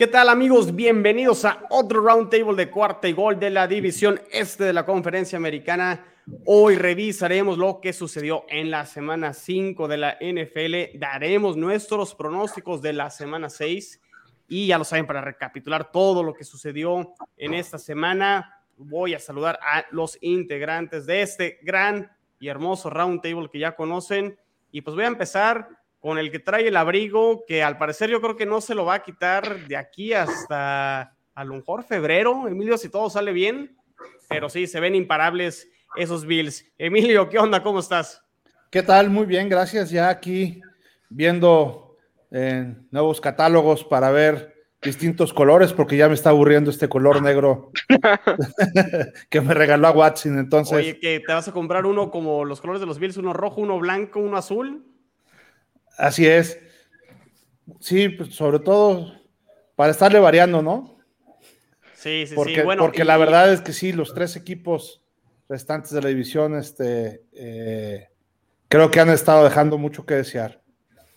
[0.00, 0.74] ¿Qué tal amigos?
[0.74, 5.36] Bienvenidos a otro roundtable de cuarta y gol de la división este de la conferencia
[5.36, 6.06] americana.
[6.46, 12.80] Hoy revisaremos lo que sucedió en la semana 5 de la NFL, daremos nuestros pronósticos
[12.80, 14.00] de la semana 6
[14.48, 19.18] y ya lo saben, para recapitular todo lo que sucedió en esta semana, voy a
[19.18, 24.38] saludar a los integrantes de este gran y hermoso roundtable que ya conocen
[24.72, 25.68] y pues voy a empezar
[26.00, 28.86] con el que trae el abrigo, que al parecer yo creo que no se lo
[28.86, 33.76] va a quitar de aquí hasta a lo mejor febrero, Emilio, si todo sale bien,
[34.28, 36.64] pero sí, se ven imparables esos Bills.
[36.78, 37.62] Emilio, ¿qué onda?
[37.62, 38.22] ¿Cómo estás?
[38.70, 39.10] ¿Qué tal?
[39.10, 39.90] Muy bien, gracias.
[39.90, 40.60] Ya aquí
[41.08, 41.96] viendo
[42.30, 47.70] eh, nuevos catálogos para ver distintos colores, porque ya me está aburriendo este color negro
[49.28, 50.38] que me regaló a Watson.
[50.38, 53.32] Entonces, Oye, que te vas a comprar uno como los colores de los Bills, uno
[53.32, 54.86] rojo, uno blanco, uno azul.
[56.00, 56.58] Así es.
[57.78, 59.12] Sí, pues sobre todo
[59.76, 60.98] para estarle variando, ¿no?
[61.94, 62.62] Sí, sí, porque, sí.
[62.62, 65.04] Bueno, porque la verdad es que sí, los tres equipos
[65.48, 68.08] restantes de la división, este, eh,
[68.68, 70.62] creo que han estado dejando mucho que desear.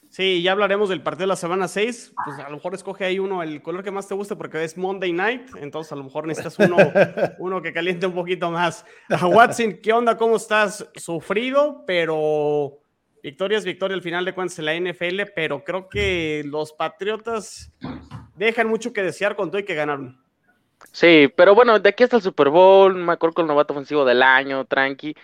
[0.09, 2.13] Sí, ya hablaremos del partido de la semana 6.
[2.23, 4.77] Pues a lo mejor escoge ahí uno, el color que más te guste, porque es
[4.77, 5.49] Monday Night.
[5.59, 6.77] Entonces a lo mejor necesitas uno,
[7.39, 8.85] uno que caliente un poquito más.
[9.09, 10.17] Watson, ¿qué onda?
[10.17, 10.87] ¿Cómo estás?
[10.95, 12.82] Sufrido, pero
[13.23, 17.73] victoria es victoria al final de cuentas en la NFL, pero creo que los Patriotas
[18.35, 20.21] dejan mucho que desear con todo y que ganaron.
[20.91, 24.65] Sí, pero bueno, de aquí hasta el Super Bowl, con el novato ofensivo del año,
[24.65, 25.15] tranqui.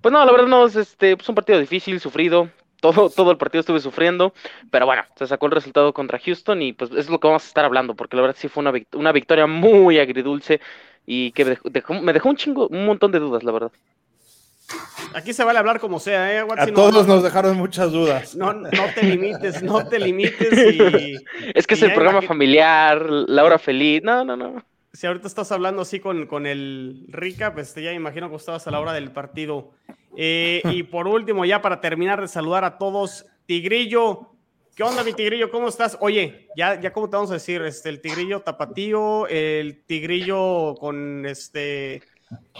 [0.00, 2.50] Pues no, la verdad no, es, este, pues un partido difícil, sufrido.
[2.80, 4.32] Todo, todo el partido estuve sufriendo,
[4.70, 7.46] pero bueno, se sacó el resultado contra Houston y pues es lo que vamos a
[7.46, 10.62] estar hablando, porque la verdad sí fue una, una victoria muy agridulce
[11.04, 13.72] y que me dejó un chingo, un montón de dudas, la verdad.
[15.14, 16.46] Aquí se vale hablar como sea, ¿eh?
[16.56, 18.36] a todos nos dejaron muchas dudas.
[18.36, 20.74] No, no te limites, no te limites.
[20.74, 21.16] Y,
[21.54, 24.02] es que es el programa familiar, la hora feliz.
[24.04, 24.64] No, no, no.
[24.92, 28.66] Si ahorita estás hablando así con, con el Rica, pues ya me imagino que estabas
[28.66, 29.72] a la hora del partido.
[30.16, 34.32] Eh, y por último, ya para terminar de saludar a todos, Tigrillo.
[34.76, 35.50] ¿Qué onda, mi Tigrillo?
[35.50, 35.98] ¿Cómo estás?
[36.00, 41.26] Oye, ya, ya cómo te vamos a decir, este, el Tigrillo tapatío, el Tigrillo con
[41.26, 42.02] este,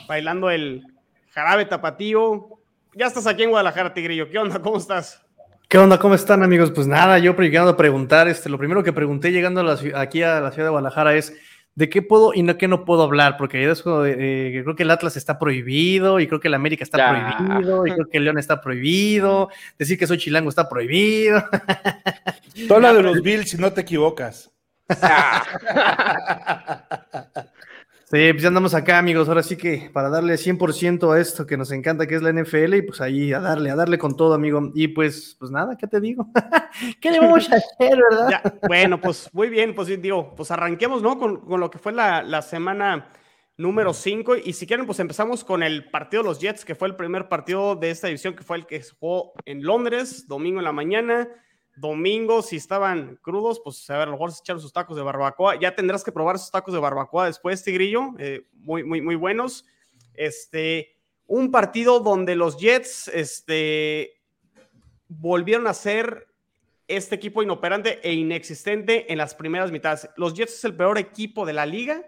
[0.07, 0.85] bailando el,
[1.41, 2.49] Jarabe Tapatío.
[2.95, 4.29] Ya estás aquí en Guadalajara, Tigrillo.
[4.29, 4.61] ¿Qué onda?
[4.61, 5.23] ¿Cómo estás?
[5.69, 5.99] ¿Qué onda?
[5.99, 6.71] ¿Cómo están, amigos?
[6.71, 9.63] Pues nada, yo llegando a preguntar, este, lo primero que pregunté llegando
[9.95, 11.35] aquí a la ciudad de Guadalajara es
[11.77, 14.91] de qué puedo y no qué no puedo hablar, porque eso, eh, creo que el
[14.91, 18.39] Atlas está prohibido, y creo que el América está prohibido, y creo que el León
[18.39, 19.49] está prohibido,
[19.79, 21.43] decir que soy chilango está prohibido.
[22.69, 24.51] Tú habla de los Bills si no te equivocas.
[28.13, 29.29] Sí, pues ya andamos acá, amigos.
[29.29, 32.75] Ahora sí que para darle 100% a esto que nos encanta, que es la NFL,
[32.75, 34.73] y pues ahí a darle, a darle con todo, amigo.
[34.75, 36.27] Y pues, pues nada, ¿qué te digo?
[37.01, 38.55] ¿Qué le vamos a hacer, verdad?
[38.67, 41.21] bueno, pues muy bien, pues digo, pues arranquemos, ¿no?
[41.21, 43.13] Con, con lo que fue la, la semana
[43.57, 44.39] número 5.
[44.45, 47.29] Y si quieren, pues empezamos con el partido de los Jets, que fue el primer
[47.29, 50.73] partido de esta división, que fue el que se jugó en Londres, domingo en la
[50.73, 51.29] mañana
[51.81, 55.03] domingo, si estaban crudos, pues a ver, a lo mejor se echaron sus tacos de
[55.03, 55.59] barbacoa.
[55.59, 59.65] Ya tendrás que probar esos tacos de barbacoa después, Tigrillo, eh, muy, muy, muy buenos.
[60.15, 60.97] Este,
[61.27, 64.21] un partido donde los Jets este,
[65.09, 66.29] volvieron a ser
[66.87, 70.09] este equipo inoperante e inexistente en las primeras mitades.
[70.17, 72.05] Los Jets es el peor equipo de la liga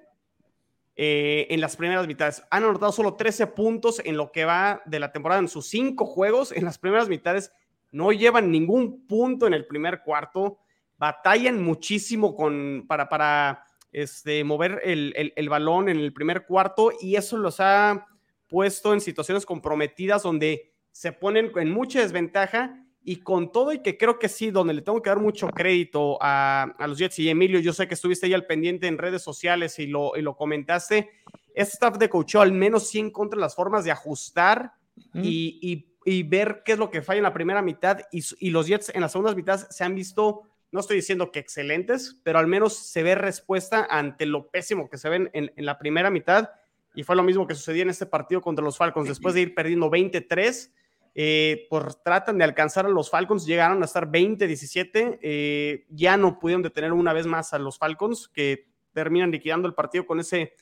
[0.96, 2.42] eh, en las primeras mitades.
[2.50, 6.04] Han anotado solo 13 puntos en lo que va de la temporada en sus cinco
[6.04, 6.52] juegos.
[6.52, 7.52] En las primeras mitades
[7.92, 10.58] no llevan ningún punto en el primer cuarto,
[10.98, 17.16] batallan muchísimo con, para, para este, mover el, el, balón en el primer cuarto y
[17.16, 18.06] eso los ha
[18.48, 23.98] puesto en situaciones comprometidas donde se ponen en mucha desventaja y con todo y que
[23.98, 27.18] creo que sí, donde le tengo que dar mucho crédito a, a los Jets.
[27.18, 30.22] Y Emilio, yo sé que estuviste ahí al pendiente en redes sociales y lo, y
[30.22, 31.10] lo comentaste,
[31.54, 34.72] este staff de coach al menos sí encuentra las formas de ajustar
[35.14, 38.66] y, y y ver qué es lo que falla en la primera mitad y, los
[38.66, 42.46] Jets en las segundas mitades se han visto, no estoy diciendo que excelentes, pero al
[42.46, 46.50] menos se ve respuesta ante lo pésimo que se ven en, la primera mitad.
[46.94, 49.08] Y fue lo mismo que sucedió en este partido contra los Falcons.
[49.08, 50.72] Después de ir perdiendo 23,
[51.14, 56.38] eh, pues tratan de alcanzar a los Falcons, llegaron a estar 20-17, eh, ya no
[56.38, 60.54] pudieron detener una vez más a los Falcons, que terminan liquidando el partido con ese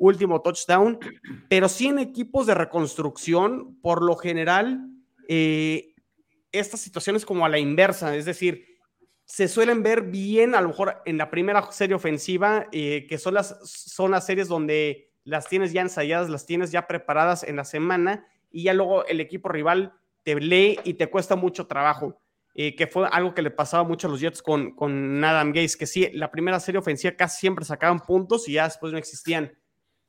[0.00, 0.98] último touchdown,
[1.48, 4.88] pero sí en equipos de reconstrucción, por lo general,
[5.28, 5.94] eh,
[6.50, 8.66] estas situaciones como a la inversa, es decir,
[9.24, 13.34] se suelen ver bien a lo mejor en la primera serie ofensiva, eh, que son
[13.34, 17.64] las, son las series donde las tienes ya ensayadas, las tienes ya preparadas en la
[17.64, 19.92] semana y ya luego el equipo rival
[20.24, 22.18] te lee y te cuesta mucho trabajo.
[22.54, 25.78] eh, que fue algo que le pasaba mucho a los Jets con, con Adam Gaze,
[25.78, 29.52] que sí, la primera serie ofensiva casi siempre sacaban puntos y ya después no existían.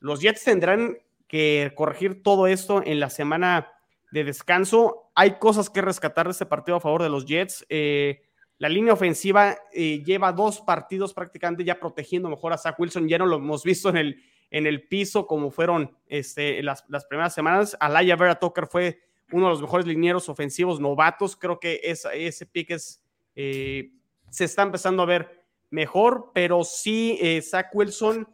[0.02, 3.72] Los Jets tendrán que corregir todo esto en la semana
[4.12, 5.10] de descanso.
[5.16, 7.66] Hay cosas que rescatar de este partido a favor de los Jets.
[7.70, 8.22] Eh,
[8.58, 13.08] la línea ofensiva eh, lleva dos partidos prácticamente ya protegiendo mejor a Zach Wilson.
[13.08, 17.06] Ya no lo hemos visto en el, en el piso como fueron este, las, las
[17.06, 17.78] primeras semanas.
[17.80, 19.00] Alaya Vera Tucker fue
[19.32, 21.36] uno de los mejores linieros ofensivos novatos.
[21.36, 23.02] Creo que ese pick es,
[23.36, 23.94] eh,
[24.30, 28.28] se está empezando a ver mejor, pero sí, eh, Zach Wilson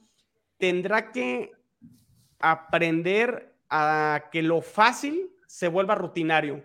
[0.58, 1.52] tendrá que
[2.39, 6.63] aprender a que lo fácil se vuelva rutinario.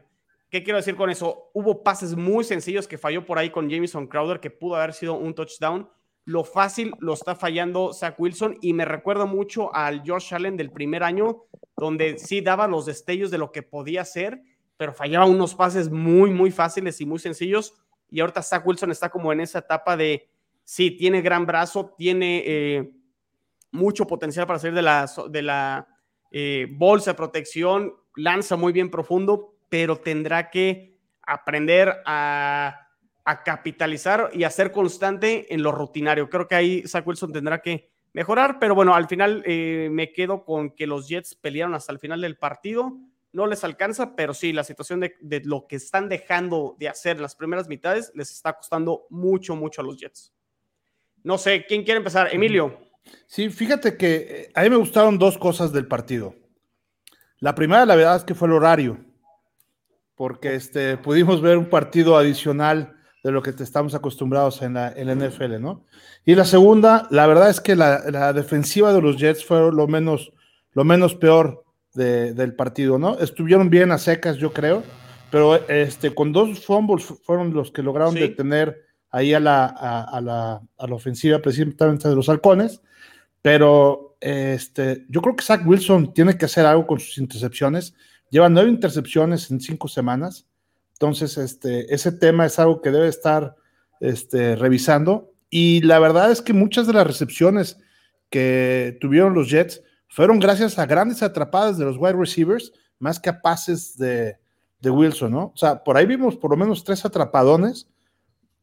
[0.50, 1.50] ¿Qué quiero decir con eso?
[1.54, 5.14] Hubo pases muy sencillos que falló por ahí con Jameson Crowder, que pudo haber sido
[5.14, 5.88] un touchdown.
[6.24, 10.70] Lo fácil lo está fallando Zach Wilson y me recuerda mucho al Josh Allen del
[10.70, 11.44] primer año,
[11.76, 14.42] donde sí daba los destellos de lo que podía hacer,
[14.76, 17.74] pero fallaba unos pases muy, muy fáciles y muy sencillos.
[18.10, 20.28] Y ahorita Zach Wilson está como en esa etapa de,
[20.64, 22.92] sí, tiene gran brazo, tiene eh,
[23.72, 25.88] mucho potencial para salir de la, de la
[26.30, 32.78] eh, bolsa de protección, lanza muy bien profundo, pero tendrá que aprender a,
[33.44, 36.28] capitalizar y a ser constante en lo rutinario.
[36.28, 40.44] Creo que ahí Zach Wilson tendrá que mejorar, pero bueno, al final eh, me quedo
[40.44, 42.98] con que los Jets pelearon hasta el final del partido.
[43.32, 47.22] No les alcanza, pero sí, la situación de, lo que están dejando de hacer en
[47.22, 50.34] las primeras mitades les está costando mucho, mucho a los Jets.
[51.22, 52.34] No sé, ¿quién quiere empezar?
[52.34, 52.91] Emilio.
[53.26, 56.34] Sí, fíjate que eh, a mí me gustaron dos cosas del partido.
[57.38, 58.98] La primera, la verdad, es que fue el horario,
[60.14, 62.94] porque este, pudimos ver un partido adicional
[63.24, 65.84] de lo que te estamos acostumbrados en la, NFL, ¿no?
[66.24, 70.32] Y la segunda, la verdad es que la, defensiva de los Jets fue lo menos,
[70.72, 71.64] lo menos peor
[71.94, 73.18] del partido, ¿no?
[73.18, 74.82] Estuvieron bien a secas, yo creo,
[75.30, 80.60] pero este, con dos fumbles fueron los que lograron detener ahí a la, a, la,
[80.78, 82.82] a la ofensiva precisamente de los halcones,
[83.42, 87.94] pero este, yo creo que Zach Wilson tiene que hacer algo con sus intercepciones.
[88.30, 90.46] Lleva nueve intercepciones en cinco semanas
[91.02, 93.56] entonces, este, ese tema es algo que debe estar
[93.98, 95.34] este, revisando.
[95.50, 97.76] Y la verdad es que muchas de las recepciones
[98.30, 103.30] que tuvieron los Jets fueron gracias a grandes atrapadas de los wide receivers, más que
[103.30, 104.38] a pases de,
[104.84, 105.46] Wilson, ¿no?
[105.46, 107.88] O sea, por ahí vimos por lo menos tres atrapadones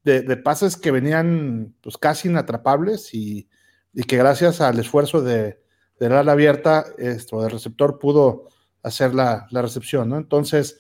[0.05, 3.49] de, pases que venían pues casi inatrapables y,
[4.07, 5.61] que gracias al esfuerzo de,
[5.99, 8.47] de ala abierta, esto, del receptor pudo
[8.83, 10.17] hacer la, la recepción, ¿no?
[10.17, 10.77] Entonces,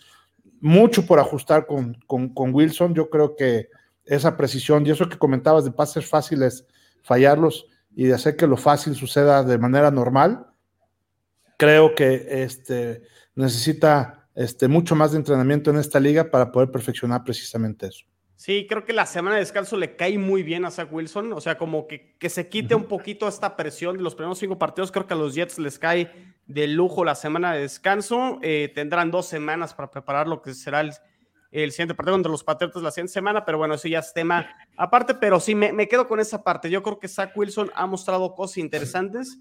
[0.61, 2.93] mucho por ajustar con, Wilson.
[2.93, 3.69] Yo creo que
[4.05, 6.65] esa precisión y eso que comentabas de pases fáciles,
[7.03, 7.65] fallarlos
[7.95, 10.47] y de hacer que lo fácil suceda de manera normal,
[11.57, 13.03] creo que este,
[13.35, 18.05] necesita este, mucho más de entrenamiento en esta liga para poder perfeccionar precisamente eso.
[18.39, 21.41] Sí, creo que la semana de descanso le cae muy bien a Zach Wilson, o
[21.41, 24.93] sea, como que, que se quite un poquito esta presión de los primeros cinco partidos,
[24.93, 26.09] creo que a los Jets les cae
[26.45, 30.79] de lujo la semana de descanso, eh, tendrán dos semanas para preparar lo que será
[30.79, 30.93] el,
[31.71, 35.15] siguiente partido contra los Patriotas la siguiente semana, pero bueno, eso ya es tema aparte,
[35.15, 38.35] pero sí, me, me quedo con esa parte, yo creo que Zach Wilson ha mostrado
[38.35, 39.37] cosas interesantes,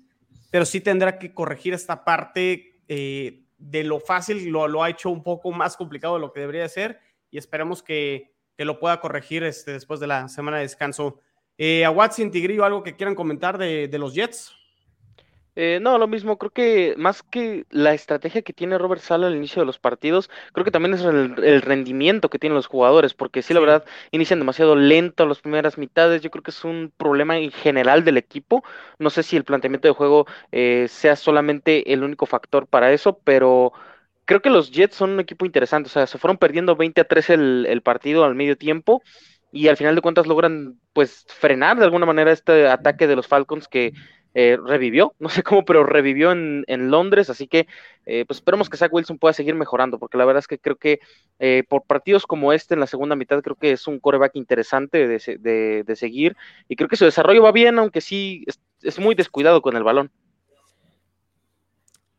[0.51, 5.09] pero sí tendrá que corregir esta parte eh, de lo fácil, lo, lo ha hecho
[5.09, 6.99] un poco más complicado de lo que debería ser,
[7.31, 11.21] y esperemos que que lo pueda corregir este, después de la semana de descanso.
[11.57, 14.53] Eh, a Watson, Tigrillo, ¿algo que quieran comentar de, los Jets?
[15.55, 19.37] Eh, no, lo mismo, creo que más que la estrategia que tiene Robert Sala al
[19.37, 23.43] inicio de los partidos, creo que también es el, rendimiento que tienen los jugadores, porque
[23.43, 27.39] sí, la verdad, inician demasiado lento las primeras mitades, yo creo que es un problema
[27.39, 28.65] en general del equipo,
[28.99, 33.19] no sé si el planteamiento de juego eh, sea solamente el único factor para eso,
[33.19, 33.73] pero
[34.29, 35.89] creo que los Jets son un equipo interesante.
[35.89, 39.03] O sea, se fueron perdiendo 20 a 3 el, partido al medio tiempo
[39.51, 43.27] y al final de cuentas logran pues frenar de alguna manera este ataque de los
[43.27, 43.95] Falcons que
[44.35, 47.67] eh, revivió, no sé cómo, pero revivió en, Londres, así que
[48.05, 50.77] eh, pues esperemos que Zach Wilson pueda seguir mejorando, porque la verdad es que creo
[50.77, 51.01] que
[51.39, 55.09] eh, por partidos como este en la segunda mitad creo que es un coreback interesante
[55.09, 56.37] de, seguir
[56.69, 58.45] y creo que su desarrollo va bien, aunque sí
[58.83, 60.13] es muy descuidado con el balón.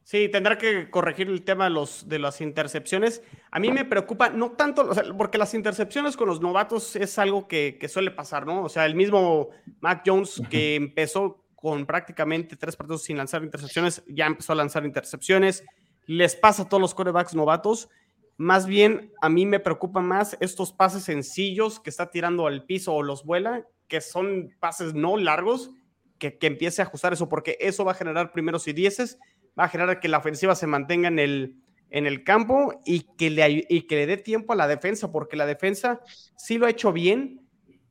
[0.09, 3.21] Sí, tendrá que corregir el tema de, los, de las intercepciones.
[3.51, 7.77] A mí me preocupa, no tanto, porque las intercepciones con los novatos es algo que,
[7.87, 8.63] suele pasar, ¿no?
[8.63, 9.49] O sea, el mismo
[9.81, 14.83] Mac Jones que empezó con prácticamente tres partidos sin lanzar intercepciones, ya empezó a lanzar
[14.83, 15.63] intercepciones.
[16.07, 17.87] Les pasa a todos los corebacks novatos.
[18.35, 22.95] Más bien, a mí me preocupan más estos pases sencillos que está tirando al piso
[22.95, 25.69] o los vuela, que son pases no largos,
[26.17, 29.19] que, que empiece a ajustar eso, porque eso va a generar primeros y dieces
[29.57, 31.55] va a generar que la ofensiva se mantenga en el,
[31.89, 35.35] en el campo y que, le, y que le dé tiempo a la defensa, porque
[35.35, 36.01] la defensa
[36.37, 37.41] sí lo ha hecho bien,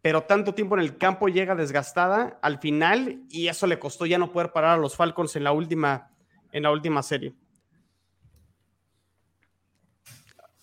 [0.03, 4.19] pero tanto tiempo en el campo llega desgastada al final y eso le costó ya
[4.19, 6.11] no poder parar a los Falcons en la última,
[6.53, 7.35] en la última serie.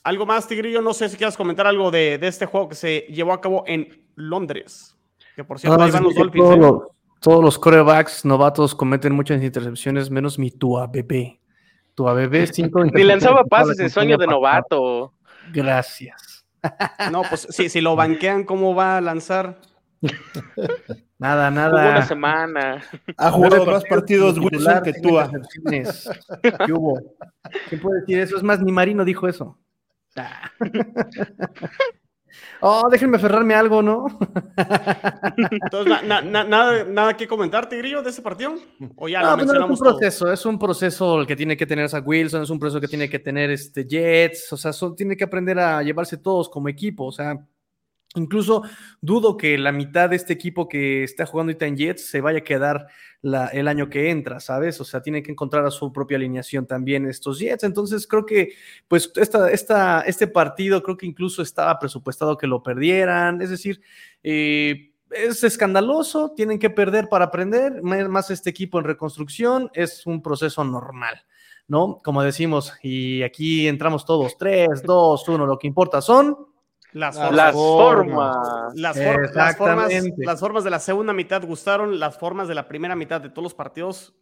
[0.04, 0.82] ¿Algo más, Tigrillo?
[0.82, 4.06] No sé si quieras comentar algo de, este juego que se llevó a cabo en
[4.14, 4.96] Londres.
[5.36, 6.52] Que por cierto, ahí van los Dolphins.
[6.52, 6.95] ¿eh?
[7.20, 11.40] Todos los corebacks novatos cometen muchas intercepciones, menos mi Tua bebé.
[11.96, 15.14] Tua bebé, cinco Ni lanzaba pases en sueño de novato.
[15.54, 16.34] Gracias.
[17.12, 19.60] No, pues sí, si lo banquean, ¿cómo va a lanzar?
[21.18, 21.82] Nada, nada.
[21.82, 22.84] Hubo una semana.
[23.18, 25.32] Ha jugado más partidos Wilson que Tua.
[25.70, 27.00] ¿Qué hubo?
[27.70, 28.36] ¿Quién puede decir eso?
[28.36, 29.58] Es más, ni Marino dijo eso.
[32.62, 34.06] Oh, déjenme aferrarme algo, ¿no?
[35.52, 38.56] Entonces, nada, nada que comentar, Tigrillo, de ese partido.
[38.96, 41.90] ¿O ya lo mencionamos es un proceso, es un proceso el que tiene que tener
[41.94, 45.24] a Wilson, es un proceso que tiene que tener este Jets, o sea, tiene que
[45.24, 47.40] aprender a llevarse todos como equipo, o sea,
[48.16, 48.64] Incluso
[49.02, 52.40] dudo que la mitad de este equipo que está jugando ahorita en Jets se vaya
[52.40, 52.88] a quedar
[53.54, 54.80] el año que entra, ¿sabes?
[54.80, 57.64] O sea, tiene que encontrar a su propia alineación también estos Jets.
[57.64, 58.54] Entonces, creo que,
[58.88, 63.42] pues, esta, este partido creo que incluso estaba presupuestado que lo perdieran.
[63.42, 63.82] Es decir,
[64.22, 70.22] eh, es escandaloso, tienen que perder para aprender, más este equipo en reconstrucción, es un
[70.22, 71.26] proceso normal.
[71.68, 72.00] ¿No?
[72.04, 76.38] Como decimos, y aquí entramos todos, 3, 2, 1, lo que importa son
[76.96, 77.18] las
[77.54, 78.74] formas.
[78.74, 78.98] Las,
[79.58, 80.64] formas.
[80.64, 84.16] de la segunda mitad gustaron, las formas de la primera mitad de todos los partidos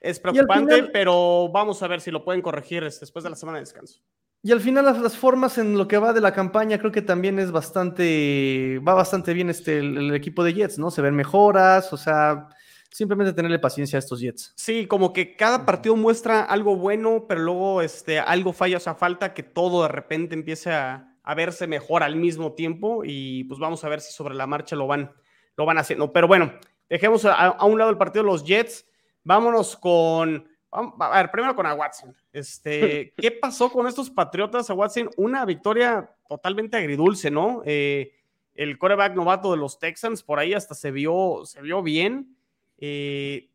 [0.00, 3.62] es preocupante, pero vamos a ver si lo pueden corregir después de la semana de
[3.64, 4.00] descanso.
[4.42, 7.38] Y al final las, formas en lo que va de la campaña creo que también
[7.38, 10.90] es bastante, va bastante bien este, el, equipo de Jets, ¿no?
[10.90, 12.48] Se ven mejoras, o sea,
[12.90, 14.54] simplemente tenerle paciencia a estos Jets.
[14.56, 18.94] Sí, como que cada partido muestra algo bueno, pero luego este, algo falla, o sea,
[18.94, 23.60] falta que todo de repente empiece a, a verse mejor al mismo tiempo y pues
[23.60, 25.12] vamos a ver si sobre la marcha lo van,
[25.58, 26.10] lo van haciendo.
[26.10, 26.54] Pero bueno,
[26.88, 28.86] dejemos a, un lado el partido de los Jets,
[29.24, 32.16] vámonos con, a ver, primero con a Watson.
[32.32, 35.10] Este, ¿Qué pasó con estos Patriotas a Watson?
[35.18, 37.60] Una victoria totalmente agridulce, ¿no?
[37.66, 38.14] Eh,
[38.54, 42.38] el coreback novato de los Texans, por ahí hasta se vio, se vio bien.
[42.78, 43.50] Eh,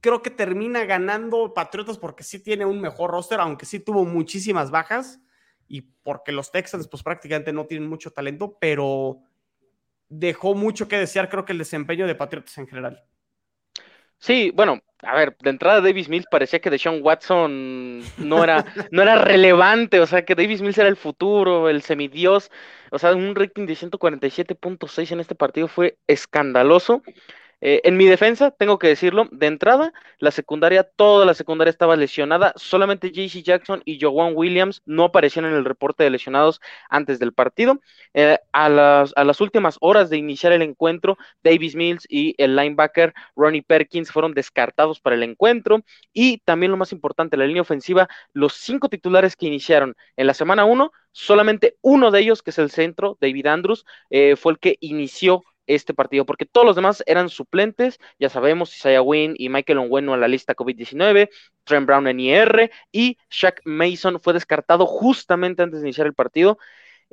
[0.00, 4.72] creo que termina ganando Patriotas porque sí tiene un mejor roster, aunque sí tuvo muchísimas
[4.72, 5.20] bajas
[5.68, 9.18] y porque los Texans pues prácticamente no tienen mucho talento, pero
[10.08, 13.04] dejó mucho que desear creo que el desempeño de Patriotas en general.
[14.18, 19.02] Sí, bueno, a ver, de entrada Davis Mills parecía que Deshaun Watson no era, no
[19.02, 22.50] era relevante, o sea, que Davis Mills era el futuro, el semidios,
[22.90, 27.02] o sea, un rating de 147.6 en este partido fue escandaloso.
[27.66, 31.96] Eh, en mi defensa, tengo que decirlo, de entrada, la secundaria, toda la secundaria estaba
[31.96, 37.18] lesionada, solamente JC Jackson y Joan Williams no aparecieron en el reporte de lesionados antes
[37.18, 37.80] del partido.
[38.12, 43.62] Eh, a, las, últimas horas de iniciar el encuentro, Davis Mills y el linebacker Ronnie
[43.62, 45.80] Perkins fueron descartados para el encuentro.
[46.12, 50.34] Y también lo más importante, la línea ofensiva, los cinco titulares que iniciaron en la
[50.34, 54.58] semana 1, solamente uno de ellos, que es el centro, David Andrews, eh, fue el
[54.58, 59.48] que inició este partido, porque todos los demás eran suplentes, ya sabemos, Isaiah Wynn y
[59.48, 61.30] Michael Onwenu a la lista COVID-19,
[61.64, 66.58] Trent Brown en IR y Shaq Mason fue descartado justamente antes de iniciar el partido.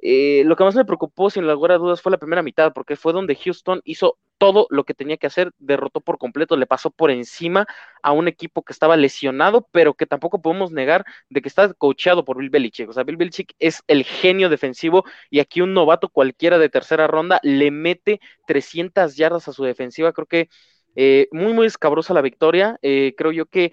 [0.01, 2.96] Eh, lo que más me preocupó, sin lugar a dudas, fue la primera mitad, porque
[2.96, 6.89] fue donde Houston hizo todo lo que tenía que hacer, derrotó por completo, le pasó
[6.89, 7.67] por encima
[8.01, 12.25] a un equipo que estaba lesionado, pero que tampoco podemos negar de que está coacheado
[12.25, 12.89] por Bill Belichick.
[12.89, 17.05] O sea, Bill Belichick es el genio defensivo y aquí un novato cualquiera de tercera
[17.05, 20.12] ronda le mete 300 yardas a su defensiva.
[20.12, 20.50] Creo que
[20.95, 22.79] eh, muy, muy escabrosa la victoria.
[22.81, 23.69] Eh, creo yo que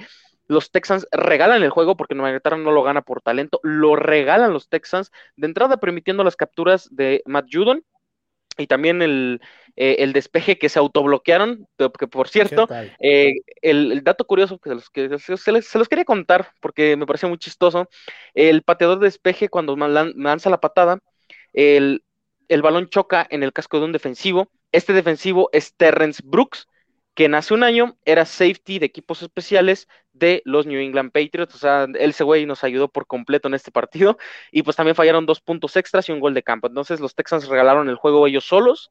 [0.48, 4.52] los Texans regalan el juego porque Nueva Inglaterra no lo gana por talento, lo regalan
[4.52, 7.82] los Texans, de entrada permitiendo las capturas de Matt Judon
[8.58, 9.40] y también el,
[9.80, 12.68] eh, despeje que se autobloquearon, que por cierto,
[12.98, 14.76] eh, el, dato curioso que,
[15.18, 17.88] se los, quería contar porque me pareció muy chistoso,
[18.34, 20.98] el pateador de despeje cuando lanza la patada,
[21.52, 22.02] el,
[22.48, 26.66] el balón choca en el casco de un defensivo, este defensivo es Terrence Brooks,
[27.14, 31.58] que hace un año era safety de equipos especiales de los New England Patriots, o
[31.58, 34.18] sea, ese güey nos ayudó por completo en este partido,
[34.50, 37.46] y pues también fallaron dos puntos extras y un gol de campo, entonces los Texans
[37.46, 38.90] regalaron el juego ellos solos,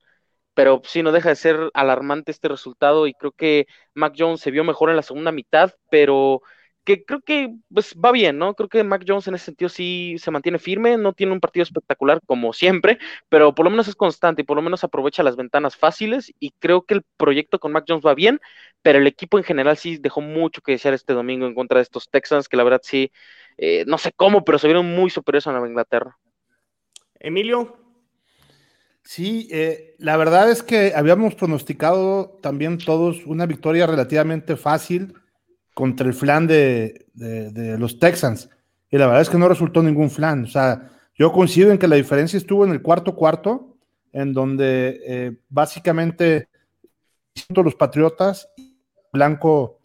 [0.57, 4.49] pero sí no deja de ser alarmante este resultado, y creo que Mac Jones se
[4.49, 6.41] vio mejor en la segunda mitad, pero
[6.83, 8.55] que creo que pues, va bien, ¿no?
[8.55, 11.61] Creo que Mac Jones en ese sentido sí se mantiene firme, no tiene un partido
[11.61, 12.97] espectacular como siempre,
[13.29, 16.49] pero por lo menos es constante y por lo menos aprovecha las ventanas fáciles y
[16.57, 18.41] creo que el proyecto con Mac Jones va bien,
[18.81, 21.83] pero el equipo en general sí dejó mucho que desear este domingo en contra de
[21.83, 23.11] estos Texans, que la verdad sí,
[23.59, 26.17] eh, no sé cómo, pero se vieron muy superiores a Nueva Inglaterra.
[27.19, 27.86] Emilio.
[29.09, 35.13] Sí, eh, la verdad es que habíamos pronosticado también todos una victoria relativamente fácil
[35.73, 37.05] contra el flan de,
[37.79, 38.49] los Texans.
[38.91, 40.43] Y la verdad es que no resultó ningún flan.
[40.43, 43.77] O sea, yo coincido en que la diferencia estuvo en el cuarto cuarto,
[44.11, 46.49] en donde eh, básicamente
[47.55, 48.77] los Patriotas y
[49.13, 49.79] blanco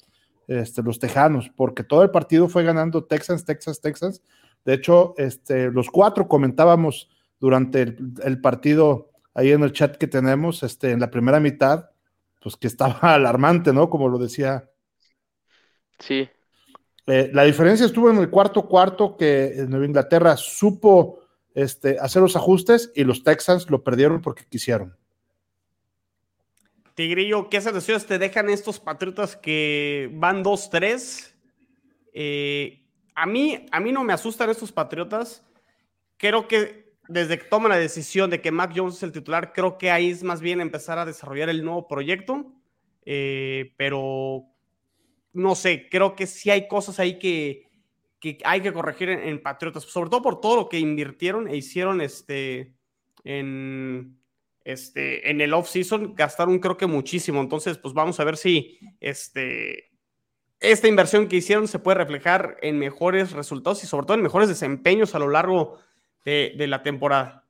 [0.49, 4.21] este, los Tejanos, porque todo el partido fue ganando Texans, Texas, Texas.
[4.65, 7.83] De hecho, este, los cuatro comentábamos durante
[8.25, 11.91] el partido ahí en el chat que tenemos, este, en la primera mitad,
[12.41, 13.89] pues que estaba alarmante, ¿no?
[13.89, 14.69] Como lo decía.
[15.99, 16.29] Sí.
[17.07, 21.21] Eh, la diferencia estuvo en el cuarto cuarto que Nueva Inglaterra supo
[21.55, 24.97] este, hacer los ajustes y los Texans lo perdieron porque quisieron.
[26.95, 31.33] Tigrillo, ¿qué sensaciones te dejan estos Patriotas que van 2-3?
[32.13, 32.83] Eh,
[33.15, 35.43] a, mí, a mí no me asustan estos Patriotas.
[36.19, 36.82] Creo que
[37.13, 40.11] desde que toma la decisión de que Mac Jones es el titular, creo que ahí
[40.11, 42.53] es más bien empezar a desarrollar el nuevo proyecto.
[43.05, 44.45] Eh, pero
[45.33, 47.69] no sé, creo que sí hay cosas ahí que,
[48.45, 52.75] hay que corregir en, Patriotas, sobre todo por todo lo que invirtieron e hicieron este,
[53.25, 54.19] en,
[54.65, 57.41] este, en el off-season, gastaron creo que muchísimo.
[57.41, 59.91] Entonces, pues vamos a ver si este,
[60.61, 64.49] esta inversión que hicieron se puede reflejar en mejores resultados y sobre todo en mejores
[64.49, 65.92] desempeños a lo largo de,
[66.25, 67.45] la temporada.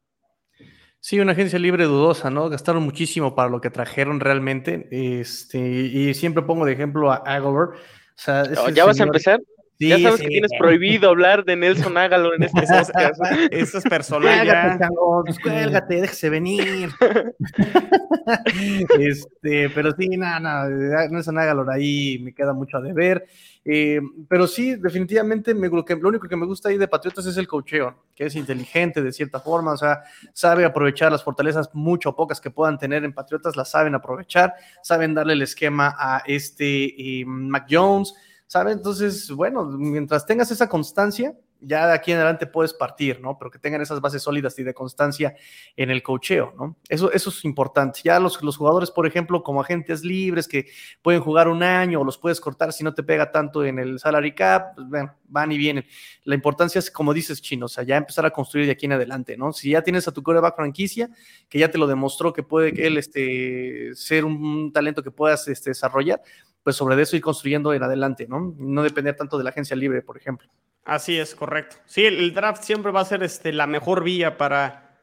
[1.00, 2.49] Sí, una agencia libre dudosa, ¿no?
[2.49, 4.88] Gastaron muchísimo para lo que trajeron realmente.
[4.93, 7.71] Este, y siempre pongo de ejemplo a Aguilar.
[7.71, 7.76] O
[8.14, 9.41] sea, ¿Ya vas a empezar?
[9.89, 13.21] Ya sabes que tienes prohibido hablar de Nelson Aguilar en este podcast.
[13.51, 14.47] Eso es personal.
[14.47, 14.79] ya.
[15.43, 16.91] Cuélgate, déjese venir.
[18.99, 23.27] este, pero sí, nada, nada, Nelson Aguilar ahí me queda mucho a deber.
[23.65, 27.27] Eh, pero sí, definitivamente me, lo, que, lo único que me gusta ahí de Patriotas
[27.27, 31.71] es el cocheo, que es inteligente de cierta forma, o sea, sabe aprovechar las fortalezas
[31.73, 35.95] mucho o pocas que puedan tener en Patriotas, las saben aprovechar, saben darle el esquema
[35.97, 38.14] a este eh, Mac Jones,
[38.53, 43.38] saben, entonces, bueno, mientras tengas esa constancia, ya de aquí en adelante puedes partir, ¿no?
[43.38, 45.35] Pero que tengan esas bases sólidas y de constancia
[45.75, 46.77] en el cocheo, ¿no?
[46.87, 48.01] Eso, eso es importante.
[48.05, 50.67] Ya los, los jugadores, por ejemplo, como agentes libres que
[51.01, 53.99] pueden jugar un año o los puedes cortar si no te pega tanto en el
[53.99, 55.87] salary cap, pues, van y vienen.
[56.25, 58.93] La importancia es, como dices, Chino, o sea, ya empezar a construir de aquí en
[58.93, 59.55] adelante, ¿no?
[59.55, 61.09] Si ya tienes a tu coreback franquicia,
[61.49, 65.71] que ya te lo demostró que puede él este, ser un talento que puedas este,
[65.71, 66.21] desarrollar,
[66.62, 68.55] pues sobre eso ir construyendo en adelante, ¿no?
[68.57, 70.48] No depender tanto de la agencia libre, por ejemplo.
[70.85, 71.77] Así es, correcto.
[71.87, 74.98] Sí, el, draft siempre va a ser este, la mejor vía para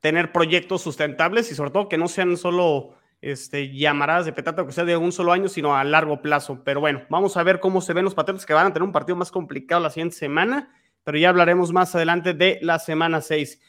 [0.00, 4.72] tener proyectos sustentables y sobre todo que no sean solo este, llamaradas de petata que
[4.72, 6.62] sea de un solo año, sino a largo plazo.
[6.64, 8.92] Pero bueno, vamos a ver cómo se ven los Patriotas que van a tener un
[8.92, 10.72] partido más complicado la siguiente semana,
[11.04, 13.60] pero ya hablaremos más adelante de la semana 6.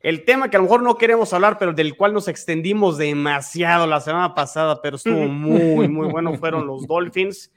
[0.00, 3.86] El tema que a lo mejor no queremos hablar, pero del cual nos extendimos demasiado
[3.86, 7.52] la semana pasada, pero estuvo muy, muy bueno, fueron los Dolphins.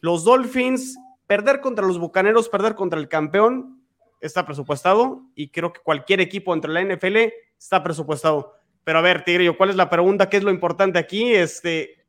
[0.00, 3.82] Los Dolphins perder contra los Bucaneros, perder contra el campeón,
[4.20, 7.16] está presupuestado y creo que cualquier equipo entre la NFL
[7.58, 8.54] está presupuestado.
[8.84, 10.28] Pero a ver, Tigrillo, ¿cuál es la pregunta?
[10.28, 11.34] ¿Qué es lo importante aquí?
[11.34, 12.06] Este,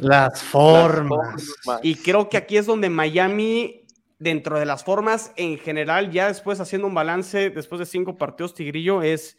[0.00, 1.46] las formas.
[1.82, 3.77] Y creo que aquí es donde Miami,
[4.18, 8.54] dentro de las formas en general, ya después haciendo un balance, después de cinco partidos,
[8.54, 9.38] Tigrillo, es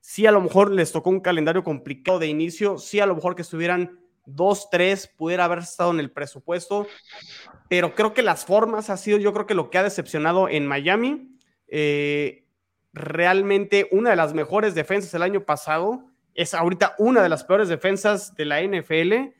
[0.00, 3.34] sí a lo mejor les tocó un calendario complicado de inicio, sí a lo mejor
[3.36, 6.86] que estuvieran dos, tres, pudiera haber estado en el presupuesto,
[7.68, 10.66] pero creo que las formas ha sido, yo creo que lo que ha decepcionado en
[10.66, 11.30] Miami.
[11.68, 12.46] Eh,
[12.92, 17.68] realmente una de las mejores defensas del año pasado es ahorita una de las peores
[17.68, 19.34] defensas de la NFL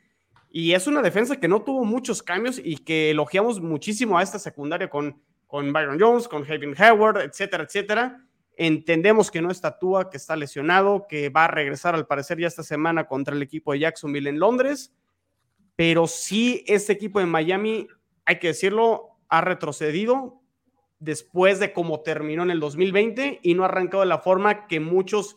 [0.57, 4.39] y es una defensa que no tuvo muchos cambios y que elogiamos muchísimo a esta
[4.39, 8.25] secundaria con, con Byron Jones, con Hayden Howard, etcétera, etcétera.
[8.57, 12.47] Entendemos que no está Tua, que está lesionado, que va a regresar al parecer ya
[12.47, 14.95] esta semana contra el equipo de Jacksonville en Londres,
[15.75, 17.89] pero sí este equipo de Miami,
[18.25, 20.41] hay que decirlo, ha retrocedido
[21.01, 24.79] después de cómo terminó en el 2020 y no ha arrancado de la forma que
[24.79, 25.37] muchos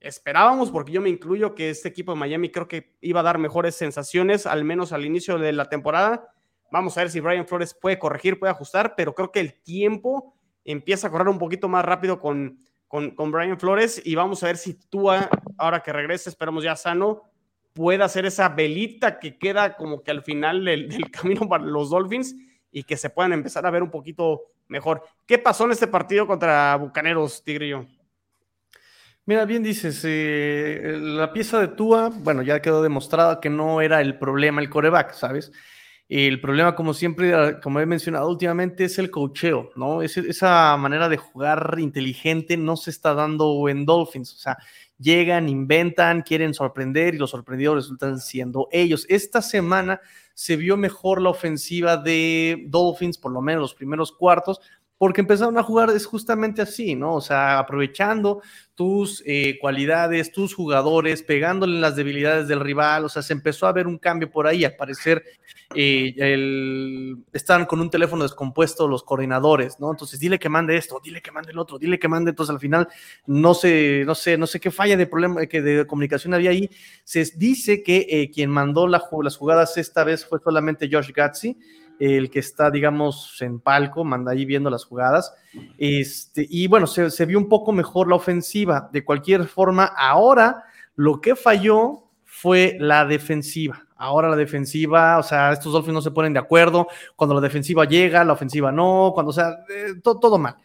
[0.00, 3.38] esperábamos, porque yo me incluyo que este equipo de Miami creo que iba a dar
[3.38, 6.32] mejores sensaciones, al menos al inicio de la temporada.
[6.70, 10.34] Vamos a ver si Brian Flores puede corregir, puede ajustar, pero creo que el tiempo
[10.64, 14.56] empieza a correr un poquito más rápido con, con, Brian Flores y vamos a ver
[14.56, 15.10] si tú,
[15.58, 17.22] ahora que regrese, esperamos ya sano,
[17.72, 22.34] pueda hacer esa velita que queda como que al final del, camino para los Dolphins
[22.72, 25.02] y que se puedan empezar a ver un poquito mejor.
[25.26, 27.86] ¿Qué pasó en este partido contra Bucaneros, Tigrillo?
[29.28, 34.00] Mira, bien dices, eh, la pieza de Tua, bueno, ya quedó demostrado que no era
[34.00, 35.50] el problema el coreback, ¿sabes?
[36.08, 40.02] El problema, como siempre, como he mencionado últimamente, es el cocheo, ¿no?
[40.02, 44.32] esa manera de jugar inteligente no se está dando en Dolphins.
[44.32, 44.56] O sea,
[44.96, 49.06] llegan, inventan, quieren sorprender y los sorprendidos resultan siendo ellos.
[49.08, 50.00] Esta semana
[50.34, 54.60] se vio mejor la ofensiva de Dolphins, por lo menos los primeros cuartos,
[54.98, 57.14] porque empezaron a jugar es justamente así, ¿no?
[57.14, 58.40] O sea, aprovechando
[58.74, 63.66] tus eh, cualidades, tus jugadores, pegándole en las debilidades del rival, o sea, se empezó
[63.66, 65.24] a ver un cambio por ahí, al parecer
[65.74, 69.90] eh, el, están con un teléfono descompuesto los coordinadores, ¿no?
[69.90, 72.60] Entonces, dile que mande esto, dile que mande el otro, dile que mande, entonces al
[72.60, 72.88] final
[73.26, 76.70] no sé, no sé, no sé qué falla de problema que de comunicación había ahí.
[77.04, 79.02] Se dice que eh, quien mandó las
[79.36, 81.58] jugadas esta vez fue solamente Josh Gatzi,
[81.98, 85.34] el que está, digamos, en palco, manda ahí viendo las jugadas.
[85.78, 88.88] Este, y bueno, se, vio un poco mejor la ofensiva.
[88.92, 93.86] De cualquier forma, ahora lo que falló fue la defensiva.
[93.96, 96.86] Ahora la defensiva, o sea, estos Dolphins no se ponen de acuerdo.
[97.16, 99.12] Cuando la defensiva llega, la ofensiva no.
[99.14, 100.56] Cuando, o sea, eh, todo mal.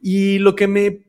[0.00, 1.04] Y lo que me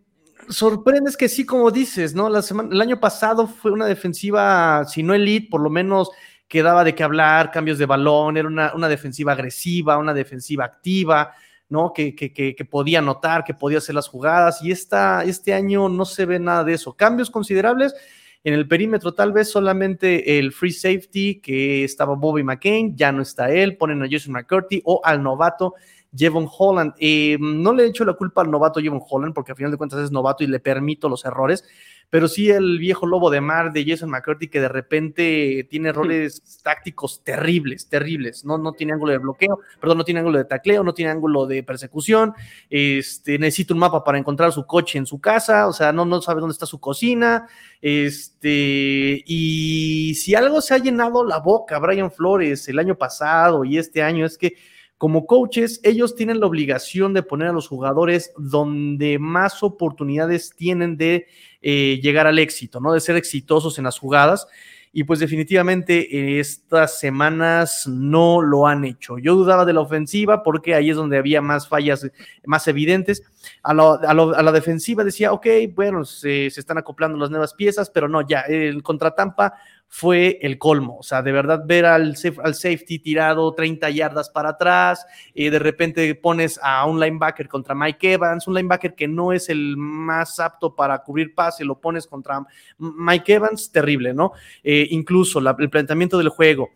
[0.49, 2.29] sorprende es que sí, como dices, ¿no?
[2.29, 6.11] La semana, el año pasado fue una defensiva, si no elite, por lo menos
[6.51, 11.31] que daba de qué hablar, cambios de balón, era una, defensiva agresiva, una defensiva activa,
[11.69, 11.93] ¿no?
[11.93, 16.25] Que, que, podía anotar, que podía hacer las jugadas, y esta, este año no se
[16.25, 16.91] ve nada de eso.
[16.91, 17.95] Cambios considerables.
[18.43, 23.21] En el perímetro, tal vez solamente el free safety que estaba Bobby McCain, ya no
[23.21, 25.75] está él, ponen a Jason McCurdy o al novato
[26.13, 26.95] Jevon Holland.
[26.99, 29.77] Eh, no le he hecho la culpa al novato Jevon Holland, porque al final de
[29.77, 31.63] cuentas es novato y le permito los errores,
[32.12, 36.62] pero sí el viejo lobo de mar de Jason McCarthy que de repente tiene errores
[36.62, 38.43] tácticos terribles, terribles.
[38.43, 41.47] No, no tiene ángulo de bloqueo, perdón, no tiene ángulo de tacleo, no tiene ángulo
[41.47, 42.34] de persecución.
[42.69, 46.21] Este, necesita un mapa para encontrar su coche en su casa, o sea, no, no
[46.21, 47.47] sabe dónde está su cocina.
[47.82, 53.78] Este, y si algo se ha llenado la boca, Brian Flores, el año pasado y
[53.78, 54.58] este año, es que
[55.01, 60.95] como coaches, ellos tienen la obligación de poner a los jugadores donde más oportunidades tienen
[60.95, 61.25] de
[61.63, 62.93] eh, llegar al éxito, ¿no?
[62.93, 64.45] De ser exitosos en las jugadas.
[64.93, 69.17] Y pues definitivamente estas semanas no lo han hecho.
[69.17, 72.05] Yo dudaba de la ofensiva porque ahí es donde había más fallas
[72.45, 73.23] más evidentes.
[73.63, 78.41] A, la defensiva decía, ok, bueno, se, están acoplando las nuevas piezas, pero no, ya,
[78.41, 79.55] el contra Tampa
[79.93, 80.99] fue el colmo.
[80.99, 85.51] O sea, de verdad ver al, al safety tirado 30 yardas para atrás, y eh,
[85.51, 89.75] de repente pones a un linebacker contra Mike Evans, un linebacker que no es el
[89.75, 92.41] más apto para cubrir pase, lo pones contra
[92.77, 94.32] Mike Evans, terrible, ¿no?
[94.63, 96.69] Eh, incluso el planteamiento del juego.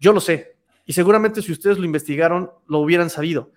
[0.00, 3.52] Yo lo sé, y seguramente si ustedes lo investigaron, lo hubieran sabido.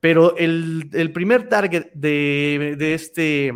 [0.00, 3.52] Pero el, primer target de, de este...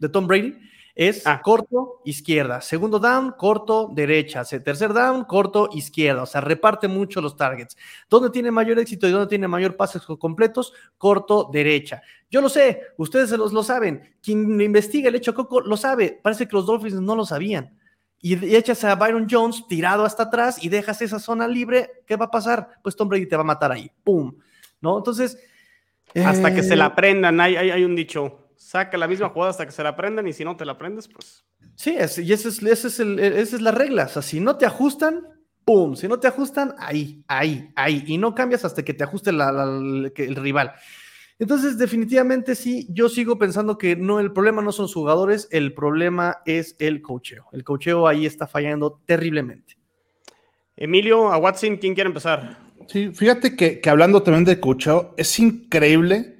[0.00, 0.67] de Tom Brady
[0.98, 1.40] es ah.
[1.40, 2.60] corto, izquierda.
[2.60, 4.42] Segundo down, corto, derecha.
[4.44, 6.24] Tercer down, corto, izquierda.
[6.24, 7.76] O sea, reparte mucho los targets.
[8.10, 10.72] ¿Dónde tiene mayor éxito y dónde tiene mayor pases completos?
[10.96, 12.02] Corto, derecha.
[12.28, 14.16] Yo lo sé, ustedes se los lo saben.
[14.20, 16.18] Quien investiga el hecho Coco lo sabe.
[16.20, 17.78] Parece que los Dolphins no lo sabían.
[18.20, 22.24] Y echas a Byron Jones tirado hasta atrás y dejas esa zona libre, ¿qué va
[22.24, 22.70] a pasar?
[22.82, 23.88] Pues Tom Brady te va a matar ahí.
[24.02, 24.34] ¡Pum!
[24.80, 24.98] ¿No?
[24.98, 25.38] Entonces.
[26.24, 29.64] Hasta que se la eh, aprendan, hay, hay un dicho saca la misma jugada hasta
[29.64, 31.44] que se la aprendan y si no te la aprendes, pues.
[31.76, 34.04] Sí, y esa es, es, esa es la regla.
[34.04, 35.22] O sea, si no te ajustan,
[35.64, 35.94] ¡pum!
[35.94, 38.04] Si no te ajustan, ahí, ahí, ahí.
[38.06, 40.72] Y no cambias hasta que te ajuste el rival.
[41.38, 45.72] Entonces, definitivamente sí, yo sigo pensando que no, el problema no son los jugadores, el
[45.72, 47.46] problema es el cocheo.
[47.52, 49.78] El cocheo ahí está fallando terriblemente.
[50.76, 52.58] Emilio, a Watson, ¿quién quiere empezar?
[52.88, 56.37] Sí, fíjate que, que hablando también de cocheo, es increíble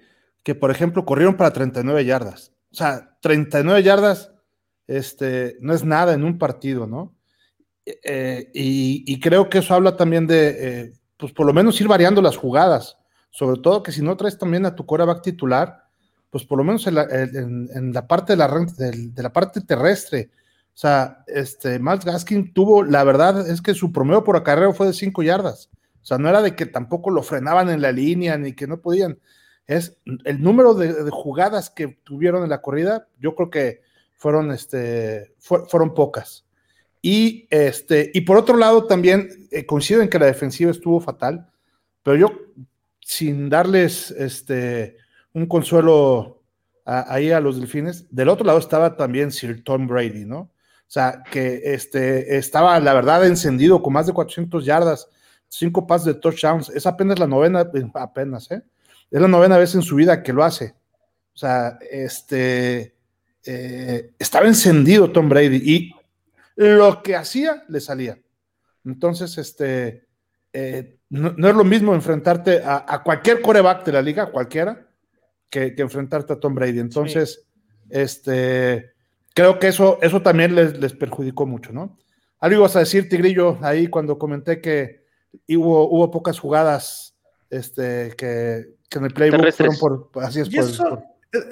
[0.48, 2.54] que, por ejemplo, corrieron para 39 yardas.
[2.72, 4.32] O sea, 39 yardas
[4.86, 7.14] este, no es nada en un partido, ¿no?
[7.84, 12.22] Eh, y, creo que eso habla también de, eh, pues por lo menos ir variando
[12.22, 12.96] las jugadas.
[13.28, 15.84] Sobre todo que si no traes también a tu coreback titular,
[16.30, 20.30] pues por lo menos en la, parte de la, de, la parte terrestre.
[20.68, 24.86] O sea, este, Miles Gaskin tuvo, la verdad es que su promedio por acarreo fue
[24.86, 25.68] de 5 yardas.
[26.00, 28.80] O sea, no era de que tampoco lo frenaban en la línea ni que no
[28.80, 29.18] podían
[29.68, 33.82] es el número de, jugadas que tuvieron en la corrida, yo creo que
[34.14, 36.46] fueron, este, fueron pocas.
[37.00, 41.50] Y, este, y por otro lado, también eh, coincido en que la defensiva estuvo fatal,
[42.02, 42.32] pero yo,
[43.00, 44.96] sin darles este,
[45.32, 46.42] un consuelo
[46.84, 50.40] ahí a los delfines, del otro lado estaba también Sir Tom Brady, ¿no?
[50.40, 55.08] O sea, que este, estaba, la verdad, encendido con más de 400 yardas
[55.48, 56.70] cinco pases de touchdowns.
[56.70, 58.62] Es apenas la novena, apenas, ¿eh?
[59.10, 60.74] Es la novena vez en su vida que lo hace.
[61.34, 62.94] O sea, este
[63.44, 65.94] eh, estaba encendido Tom Brady y
[66.56, 68.18] lo que hacía le salía.
[68.84, 70.06] Entonces, este
[70.52, 74.86] eh, no, es lo mismo enfrentarte a, cualquier coreback de la liga, cualquiera,
[75.48, 76.80] que, enfrentarte a Tom Brady.
[76.80, 77.46] Entonces,
[77.88, 78.92] este
[79.34, 81.96] creo que eso, eso también les, les perjudicó mucho, ¿no?
[82.40, 85.04] Algo ibas a decir, Tigrillo, ahí cuando comenté que
[85.48, 87.16] hubo, hubo pocas jugadas
[87.50, 91.02] este, que, en el playbook fueron por, así es, por,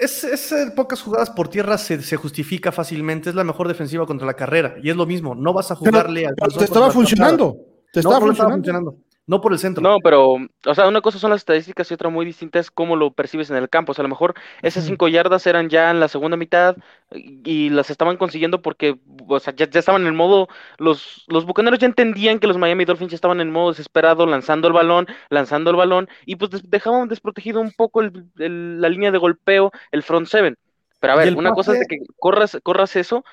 [0.01, 4.35] Es, pocas jugadas por tierra se, se, justifica fácilmente, es la mejor defensiva contra la
[4.35, 6.35] carrera, y es lo mismo, no vas a jugarle al...
[6.35, 7.57] te estaba funcionando,
[7.93, 9.83] te estaba funcionando no por el centro.
[9.83, 10.37] No, pero,
[10.67, 13.51] o sea, una cosa son las estadísticas y otra muy distinta es cómo lo percibes
[13.51, 13.91] en el campo.
[13.91, 16.77] O sea, a lo mejor esas cinco yardas eran ya en la segunda mitad
[17.11, 21.81] y las estaban consiguiendo porque, o sea, ya, estaban en el modo, los, los bucaneros
[21.81, 25.71] ya entendían que los Miami Dolphins ya estaban en modo desesperado, lanzando el balón, lanzando
[25.71, 30.57] el balón, y pues dejaban desprotegido un poco la línea de golpeo, el front seven.
[31.01, 33.25] Pero a ver, una cosa es de que corras, corras eso,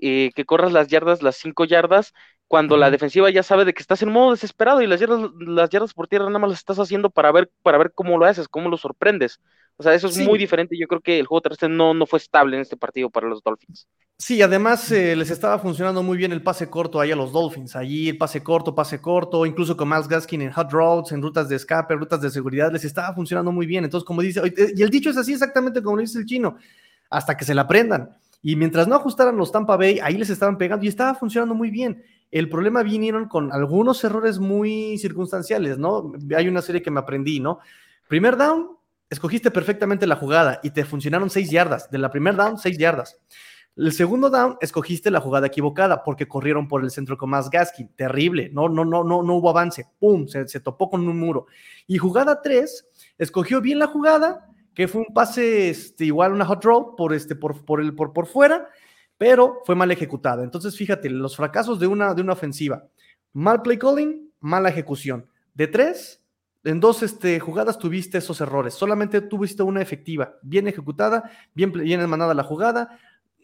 [0.00, 2.14] eh, que corras las yardas, las cinco yardas,
[2.50, 5.70] cuando la defensiva ya sabe de que estás en modo desesperado y las yardas, las
[5.70, 8.48] yardas por tierra nada más las estás haciendo para ver, para ver cómo lo haces,
[8.48, 9.38] cómo lo sorprendes.
[9.76, 10.76] O sea, eso es muy diferente.
[10.76, 13.40] Yo creo que el juego terrestre no, no fue estable en este partido para los
[13.44, 13.86] Dolphins.
[14.18, 17.76] Sí, además eh, les estaba funcionando muy bien el pase corto ahí a los Dolphins.
[17.76, 21.48] Allí el pase corto, pase corto, incluso con Miles Gaskin en hot roads, en rutas
[21.48, 23.84] de escape, rutas de seguridad, les estaba funcionando muy bien.
[23.84, 24.42] Entonces, como dice,
[24.74, 26.56] y el dicho es así exactamente como dice el chino,
[27.10, 28.10] hasta que se la aprendan.
[28.42, 31.70] Y mientras no ajustaran los Tampa Bay, ahí les estaban pegando y estaba funcionando muy
[31.70, 32.02] bien.
[32.30, 36.12] El problema vinieron con algunos errores muy circunstanciales, ¿no?
[36.36, 37.58] Hay una serie que me aprendí, ¿no?
[38.08, 38.76] Primer down,
[39.08, 41.90] escogiste perfectamente la jugada y te funcionaron seis yardas.
[41.90, 43.18] De la primer down, seis yardas.
[43.76, 47.88] El segundo down, escogiste la jugada equivocada porque corrieron por el centro con más Gaskin.
[47.96, 48.50] Terrible.
[48.52, 49.86] No, no, no, no, no hubo avance.
[49.98, 50.26] ¡Pum!
[50.28, 51.46] Se, topó con un muro.
[51.88, 52.86] Y jugada tres,
[53.18, 57.34] escogió bien la jugada, que fue un pase este, igual una hot row por, este,
[57.34, 58.68] por, por, el, por, por fuera
[59.20, 60.42] pero fue mal ejecutada.
[60.42, 62.86] Entonces, fíjate, los fracasos de una, de una ofensiva,
[63.34, 65.26] mal play calling, mala ejecución.
[65.52, 66.24] De tres,
[66.64, 72.08] en dos este, jugadas tuviste esos errores, solamente tuviste una efectiva, bien ejecutada, bien, bien
[72.08, 72.98] mandada la jugada,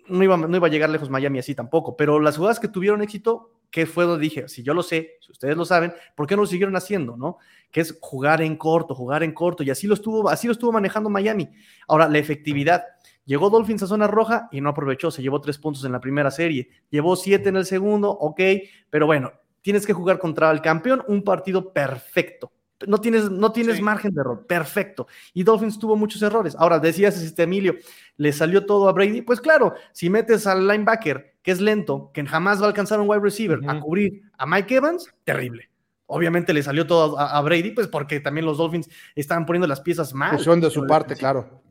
[0.09, 3.03] no iba, no iba a llegar lejos Miami así tampoco, pero las jugadas que tuvieron
[3.03, 4.49] éxito, ¿qué fue donde dije?
[4.49, 7.37] Si yo lo sé, si ustedes lo saben, ¿por qué no lo siguieron haciendo, no?
[7.71, 10.73] Que es jugar en corto, jugar en corto, y así lo estuvo, así lo estuvo
[10.73, 11.51] manejando Miami.
[11.87, 12.83] Ahora, la efectividad,
[13.27, 16.31] Llegó Dolphins a zona roja y no aprovechó, se llevó tres puntos en la primera
[16.31, 18.41] serie, llevó siete en el segundo, ok,
[18.89, 22.53] pero bueno, tienes que jugar contra el campeón un partido perfecto.
[22.87, 25.09] No tienes, no tienes margen de error, perfecto.
[25.33, 26.55] Y Dolphins tuvo muchos errores.
[26.59, 27.75] Ahora, decías, este Emilio,
[28.17, 29.23] le salió todo a Brady.
[29.23, 33.09] Pues claro, si metes al linebacker, que es lento, que jamás va a alcanzar un
[33.09, 35.71] wide receiver, a cubrir a Mike Evans, terrible.
[36.05, 40.15] Obviamente le salió todo a, Brady, pues porque también los Dolphins estaban poniendo las piezas
[40.15, 40.39] mal.
[40.39, 41.63] Son de su parte, claro.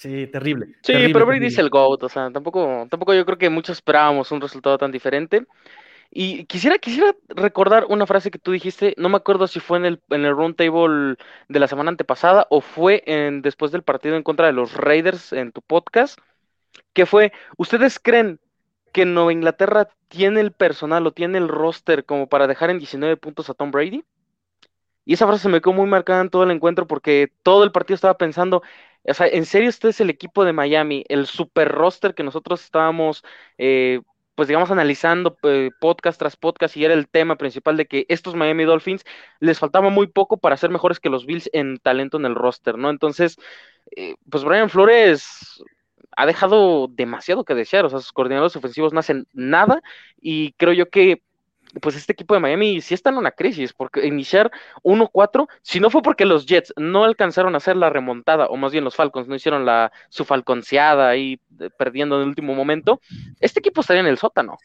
[0.00, 0.76] Sí, terrible.
[0.82, 4.32] Sí, pero Brady es el GOAT, o sea, tampoco, tampoco yo creo que muchos esperábamos
[4.32, 5.46] un resultado tan diferente.
[6.10, 9.84] Y quisiera, quisiera recordar una frase que tú dijiste, no me acuerdo si fue en
[9.84, 11.16] el, en el round table
[11.50, 15.34] de la semana antepasada o fue en, después del partido en contra de los Raiders
[15.34, 16.18] en tu podcast,
[16.94, 18.40] que fue, ¿ustedes creen
[18.94, 23.18] que Nueva Inglaterra tiene el personal o tiene el roster como para dejar en 19
[23.18, 24.02] puntos a Tom Brady?
[25.04, 27.72] Y esa frase se me quedó muy marcada en todo el encuentro porque todo el
[27.72, 28.62] partido estaba pensando,
[29.04, 32.62] o sea, en serio, este es el equipo de Miami, el super roster que nosotros
[32.62, 33.24] estábamos,
[33.58, 34.00] eh,
[34.34, 38.34] pues digamos, analizando eh, podcast tras podcast y era el tema principal de que estos
[38.34, 39.04] Miami Dolphins
[39.40, 42.78] les faltaba muy poco para ser mejores que los Bills en talento en el roster,
[42.78, 42.90] ¿no?
[42.90, 43.36] Entonces,
[43.96, 45.62] eh, pues Brian Flores
[46.16, 49.82] ha dejado demasiado que desear, o sea, sus coordinadores ofensivos no hacen nada
[50.20, 51.22] y creo yo que
[51.80, 54.50] pues este equipo de Miami sí está en una crisis, porque iniciar
[54.82, 58.72] 1-4, si no fue porque los Jets no alcanzaron a hacer la remontada, o más
[58.72, 63.00] bien los Falcons no hicieron la, su falconceada ahí eh, perdiendo en el último momento,
[63.40, 64.58] este equipo estaría en el sótano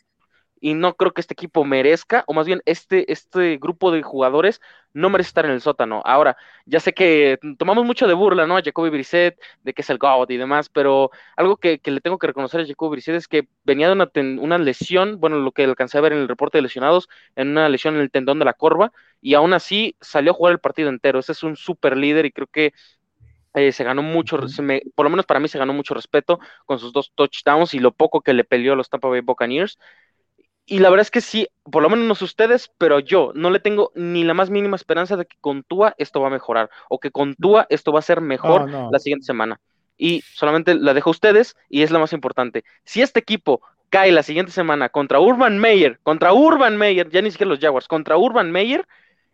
[0.59, 4.61] y no creo que este equipo merezca, o más bien este, este grupo de jugadores
[4.93, 6.01] no merece estar en el sótano.
[6.05, 8.57] Ahora, ya sé que tomamos mucho de burla, ¿no?
[8.57, 12.17] A Jacoby Brissett, de que es el God y demás, pero algo que, le tengo
[12.17, 14.09] que reconocer a Jacoby Brissett es que venía de una,
[14.41, 17.67] una, lesión, bueno, lo que alcancé a ver en el reporte de lesionados, en una
[17.69, 20.89] lesión en el tendón de la corva, y aún así salió a jugar el partido
[20.89, 21.19] entero.
[21.19, 22.73] Ese es un super líder y creo que
[23.55, 24.37] eh, se ganó mucho,
[24.95, 27.93] por lo menos para mí se ganó mucho respeto con sus dos touchdowns y lo
[27.93, 29.79] poco que le peleó a los Tampa Bay Buccaneers.
[30.65, 33.91] Y la verdad es que sí, por lo menos ustedes, pero yo no le tengo
[33.93, 37.12] ni la más mínima esperanza de que con Tua esto va a mejorar o que
[37.12, 39.60] con Tua esto va a ser mejor la siguiente semana.
[39.97, 42.63] Y solamente la dejo a ustedes y es la más importante.
[42.84, 47.32] Si este equipo cae la siguiente semana contra Urban Meyer, contra Urban Meyer, ya ni
[47.32, 48.88] siquiera los Jaguars, contra Urban Meyer,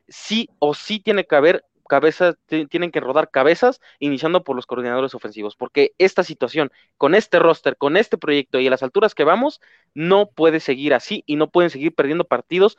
[0.07, 5.13] sí o sí tiene que haber cabezas, tienen que rodar cabezas, iniciando por los coordinadores
[5.13, 9.25] ofensivos, porque esta situación, con este roster, con este proyecto y a las alturas que
[9.25, 9.59] vamos,
[9.93, 12.77] no puede seguir así y no pueden seguir perdiendo partidos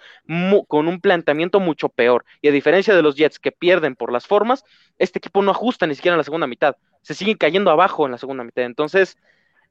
[0.66, 2.24] con un planteamiento mucho peor.
[2.40, 4.64] Y a diferencia de los Jets que pierden por las formas,
[4.96, 8.12] este equipo no ajusta ni siquiera en la segunda mitad, se siguen cayendo abajo en
[8.12, 8.64] la segunda mitad.
[8.64, 9.18] Entonces,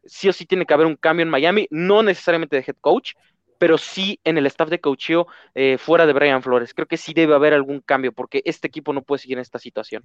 [0.05, 3.13] sí o sí tiene que haber un cambio en Miami, no necesariamente de head coach,
[3.61, 6.73] pero sí en el staff de coacheo eh, fuera de Brian Flores.
[6.73, 9.59] Creo que sí debe haber algún cambio porque este equipo no puede seguir en esta
[9.59, 10.01] situación.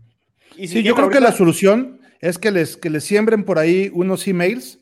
[0.59, 3.91] Y sí, yo creo que la solución es que les, que les siembren por ahí
[3.95, 4.79] unos emails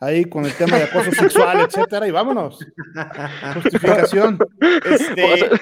[0.00, 2.58] ahí con el tema de acoso sexual, etcétera, y vámonos.
[3.54, 4.40] Justificación.
[4.90, 5.60] Este,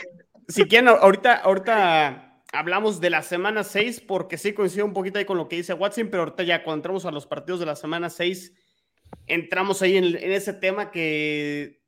[0.48, 5.26] si quieren, ahorita, ahorita hablamos de la semana 6, porque sí coincide un poquito ahí
[5.26, 7.76] con lo que dice Watson, pero ahorita ya cuando entramos a los partidos de la
[7.76, 8.54] semana 6,
[9.26, 11.83] entramos ahí en ese tema que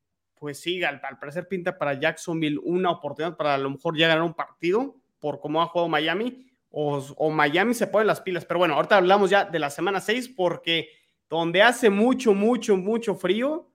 [0.47, 4.23] pues sí, al, parecer pinta para Jacksonville una oportunidad para a lo mejor ya ganar
[4.23, 8.45] un partido por cómo ha jugado Miami, o, Miami se pone las pilas.
[8.45, 10.89] Pero bueno, ahorita hablamos ya de la semana 6 porque
[11.29, 13.69] donde hace mucho, mucho, mucho frío,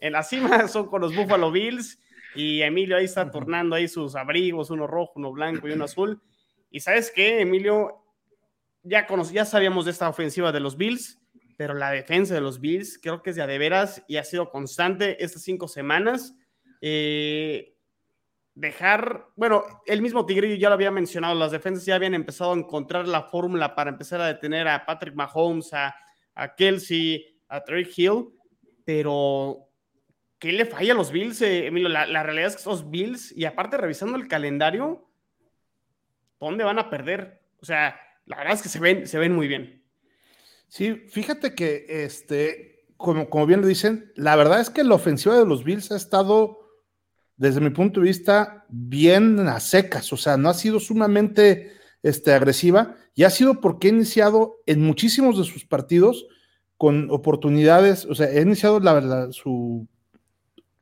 [0.00, 1.98] en la cima son con los Buffalo Bills
[2.34, 6.20] y Emilio ahí está tornando ahí sus abrigos, uno rojo, uno blanco y uno azul.
[6.70, 8.04] Y sabes qué, Emilio,
[8.82, 11.22] ya, ya sabíamos de esta ofensiva de los Bills,
[11.58, 14.48] pero la defensa de los Bills creo que es ya de veras y ha sido
[14.48, 16.36] constante estas cinco semanas.
[16.80, 17.74] Eh,
[18.54, 22.56] dejar, bueno, el mismo Tigrillo ya lo había mencionado, las defensas ya habían empezado a
[22.56, 25.96] encontrar la fórmula para empezar a detener a Patrick Mahomes, a,
[26.36, 28.28] a Kelsey, a Trey Hill,
[28.84, 29.68] pero
[30.38, 31.88] ¿qué le falla a los Bills, eh, Emilio?
[31.88, 35.10] La, la, realidad es que esos Bills, y aparte revisando el calendario,
[36.38, 37.42] ¿dónde van a perder?
[37.60, 39.77] O sea, la verdad es que se ven, se ven muy bien.
[40.68, 45.36] Sí, fíjate que, este, como, como bien lo dicen, la verdad es que la ofensiva
[45.38, 46.58] de los Bills ha estado,
[47.36, 52.34] desde mi punto de vista, bien a secas, o sea, no ha sido sumamente este,
[52.34, 56.26] agresiva y ha sido porque ha iniciado en muchísimos de sus partidos
[56.76, 59.88] con oportunidades, o sea, ha iniciado la, su,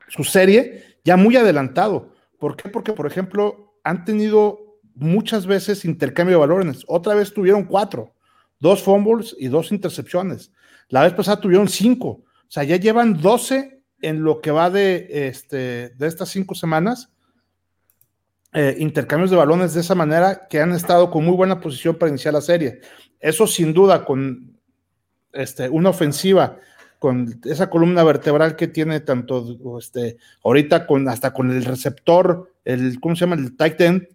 [0.09, 2.13] su serie ya muy adelantado.
[2.37, 2.69] ¿Por qué?
[2.69, 6.83] Porque, por ejemplo, han tenido muchas veces intercambio de valores.
[6.87, 8.13] Otra vez tuvieron cuatro
[8.59, 10.51] dos fumbles y dos intercepciones.
[10.89, 12.07] La vez pasada tuvieron cinco.
[12.07, 17.11] O sea, ya llevan 12 en lo que va de, este, de estas cinco semanas.
[18.53, 22.09] Eh, intercambios de balones de esa manera que han estado con muy buena posición para
[22.09, 22.79] iniciar la serie.
[23.19, 24.57] Eso sin duda con
[25.33, 26.57] este, una ofensiva,
[26.97, 32.99] con esa columna vertebral que tiene tanto este, ahorita con hasta con el receptor, el,
[32.99, 33.35] ¿cómo se llama?
[33.35, 34.07] El tight end,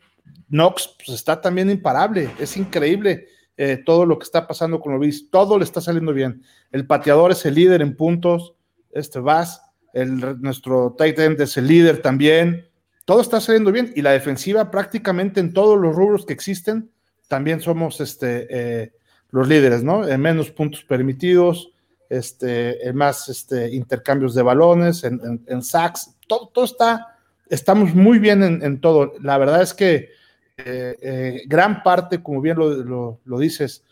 [0.48, 5.30] Knox, pues está también imparable, es increíble eh, todo lo que está pasando con Luis,
[5.30, 6.42] todo le está saliendo bien.
[6.70, 8.54] El pateador es el líder en puntos,
[8.90, 9.62] este Vas,
[9.92, 12.66] el, nuestro tight end es el líder también,
[13.04, 16.90] todo está saliendo bien y la defensiva prácticamente en todos los rubros que existen,
[17.28, 18.92] también somos este, eh,
[19.30, 20.06] los líderes, ¿no?
[20.06, 21.72] En menos puntos permitidos,
[22.08, 28.42] este, en más este, intercambios de balones, en, en, sacks, todo, está, estamos muy bien
[28.42, 29.14] en, en todo.
[29.20, 30.10] La verdad es que
[30.56, 33.84] eh, eh, gran parte, como bien lo, dices,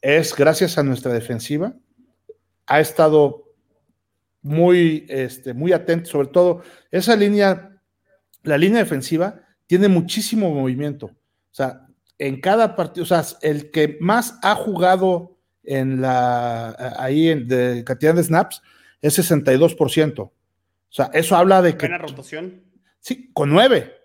[0.00, 1.74] es gracias a nuestra defensiva.
[2.66, 3.44] Ha estado
[4.42, 7.80] muy, este, muy atento, sobre todo esa línea,
[8.42, 11.06] la línea defensiva tiene muchísimo movimiento.
[11.06, 11.86] O sea,
[12.18, 17.84] en cada partido, o sea, el que más ha jugado en la, ahí en, de
[17.84, 18.62] cantidad de snaps
[19.00, 20.20] es 62%.
[20.20, 20.32] O
[20.88, 21.86] sea, eso habla de que...
[21.86, 22.64] Buena rotación.
[23.00, 23.97] Sí, con nueve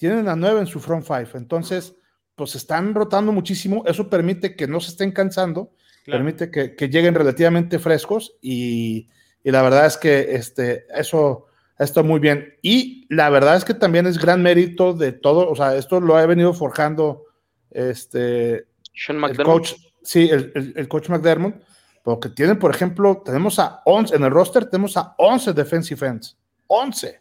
[0.00, 1.94] tienen a nueve en su front five, entonces,
[2.34, 5.74] pues están rotando muchísimo, eso permite que no se estén cansando,
[6.06, 9.10] permite que, lleguen relativamente frescos y,
[9.44, 12.54] la verdad es que este, eso está muy bien.
[12.62, 16.16] Y la verdad es que también es gran mérito de todo, o sea, esto lo
[16.16, 17.24] ha venido forjando
[17.70, 18.68] este,
[19.06, 21.56] el coach, sí, el, el, coach McDermott,
[22.02, 26.38] porque tienen, por ejemplo, tenemos a 11, en el roster tenemos a 11 defensive ends,
[26.68, 27.20] 11.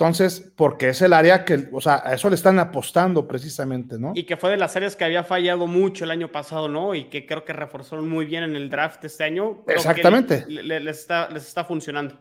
[0.00, 4.12] Entonces, porque es el área que, o sea, a eso le están apostando precisamente, ¿no?
[4.14, 6.94] Y que fue de las áreas que había fallado mucho el año pasado, ¿no?
[6.94, 9.64] Y que creo que reforzaron muy bien en el draft este año.
[9.66, 10.44] Exactamente.
[10.46, 12.14] les, está, les está funcionando.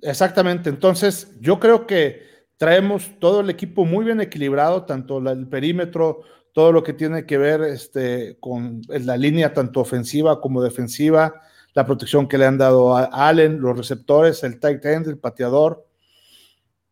[0.00, 0.68] Exactamente.
[0.68, 6.72] Entonces, yo creo que traemos todo el equipo muy bien equilibrado, tanto el perímetro, todo
[6.72, 11.40] lo que tiene que ver este, con la línea tanto ofensiva como defensiva,
[11.72, 15.86] la protección que le han dado a Allen, los receptores, el tight end, el pateador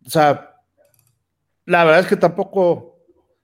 [0.05, 0.57] o sea,
[1.67, 2.99] la verdad es que tampoco,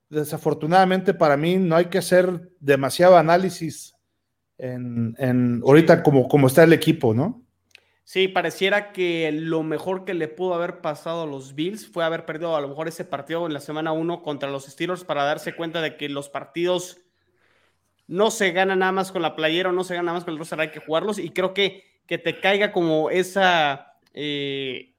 [0.09, 3.95] desafortunadamente para mí, no hay que hacer demasiado análisis
[4.57, 7.43] en, ahorita como, como está el equipo, ¿no?
[8.03, 12.25] Sí, pareciera que lo mejor que le pudo haber pasado a los Bills fue haber
[12.25, 15.55] perdido a lo mejor ese partido en la semana 1 contra los Steelers para darse
[15.55, 17.01] cuenta de que los partidos
[18.07, 20.33] no se ganan nada más con la playera o no se ganan nada más con
[20.33, 23.93] el roster, hay que jugarlos y creo que, que te caiga como esa...
[24.13, 24.96] Eh,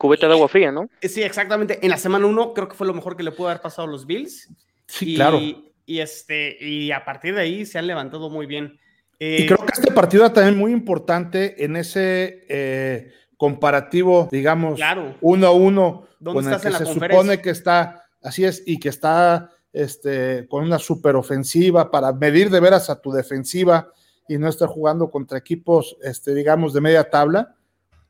[0.00, 0.88] Cubeta de agua fría, ¿no?
[1.02, 1.78] Sí, exactamente.
[1.82, 3.90] En la semana 1 creo que fue lo mejor que le pudo haber pasado a
[3.90, 4.48] los Bills.
[4.86, 5.38] Sí, claro.
[5.38, 8.80] Y, este, y a partir de ahí se han levantado muy bien
[9.22, 14.80] y creo que este partido era también muy importante en ese eh, comparativo, digamos,
[15.20, 19.50] uno a uno, con el que se supone que está, así es, y que está
[19.74, 23.92] este, con una superofensiva para medir de veras a tu defensiva
[24.26, 27.56] y no estar jugando contra equipos, este, digamos, de media tabla.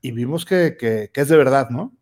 [0.00, 1.92] Y vimos que, que, es de verdad, ¿no?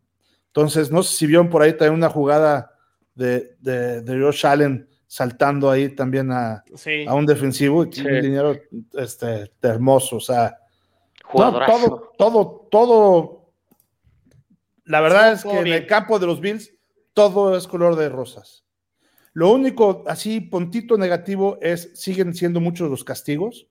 [0.46, 2.74] Entonces, no sé si vieron por ahí también una jugada
[3.14, 6.62] de, de, de Josh Allen saltando ahí también a,
[7.06, 8.56] a un defensivo y tiene un dinero
[8.92, 10.58] este, hermoso, o sea,
[11.32, 13.52] todo, todo, todo,
[14.84, 16.74] la verdad es que en el campo de los Bills
[17.14, 18.64] todo es color de rosas.
[19.32, 23.66] Lo único así, puntito negativo es, siguen siendo muchos los castigos.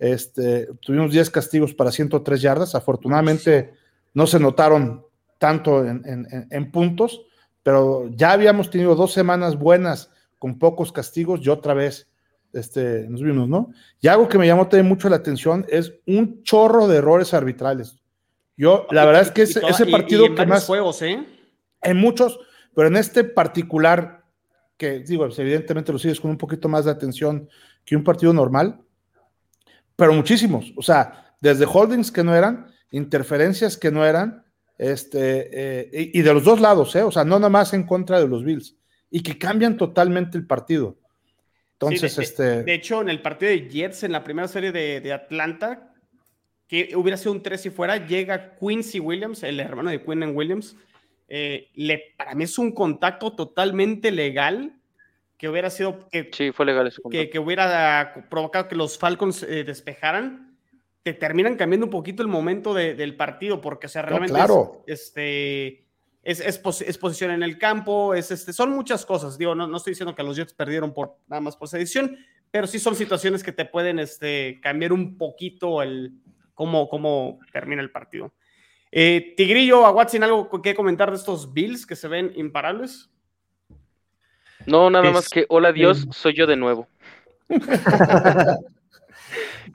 [0.00, 3.74] Este, tuvimos 10 castigos para 103 yardas, afortunadamente
[4.14, 5.04] no se notaron
[5.38, 7.22] tanto en, en, en puntos,
[7.62, 12.10] pero ya habíamos tenido dos semanas buenas con pocos castigos y otra vez
[12.52, 13.70] este, nos vimos, ¿no?
[14.00, 17.96] Y algo que me llamó también mucho la atención es un chorro de errores arbitrales.
[18.56, 20.66] Yo, la verdad es que ese, ese partido en que más.
[20.66, 21.24] juegos, ¿eh?
[21.82, 22.38] En muchos,
[22.74, 24.24] pero en este particular,
[24.76, 27.48] que digo, pues, evidentemente lo sigues con un poquito más de atención
[27.84, 28.80] que un partido normal,
[30.00, 30.72] pero muchísimos.
[30.76, 34.42] O sea, desde holdings que no eran, interferencias que no eran,
[34.78, 37.02] este, eh, y de los dos lados, ¿eh?
[37.02, 38.78] O sea, no nada más en contra de los Bills
[39.10, 40.96] y que cambian totalmente el partido.
[41.74, 42.62] Entonces, este.
[42.62, 45.92] De, hecho, en el partido de Jets, en la primera serie de, Atlanta,
[46.66, 50.76] que hubiera sido un 3 si fuera, llega Quincy Williams, el hermano de Quinn Williams.
[51.28, 54.79] Eh, le, para mí es un contacto totalmente legal
[55.40, 56.06] que hubiera sido.
[56.10, 60.54] Que, sí, fue legal que, que, hubiera provocado que los Falcons eh, despejaran.
[61.02, 64.34] Te terminan cambiando un poquito el momento del partido, porque, o sea, realmente.
[64.34, 64.84] claro.
[64.86, 65.86] este
[66.22, 69.38] es, es, posición en el campo, es este, son muchas cosas.
[69.38, 72.18] Digo, no, no estoy diciendo que los Jets perdieron por nada más por sedición,
[72.50, 76.12] pero sí son situaciones que te pueden este, cambiar un poquito el
[76.52, 78.34] cómo, cómo termina el partido.
[78.92, 83.10] Eh, Tigrillo, a Watson, ¿algo que comentar de estos Bills que se ven imparables?
[84.66, 86.86] No, nada más que hola Dios, soy yo de nuevo.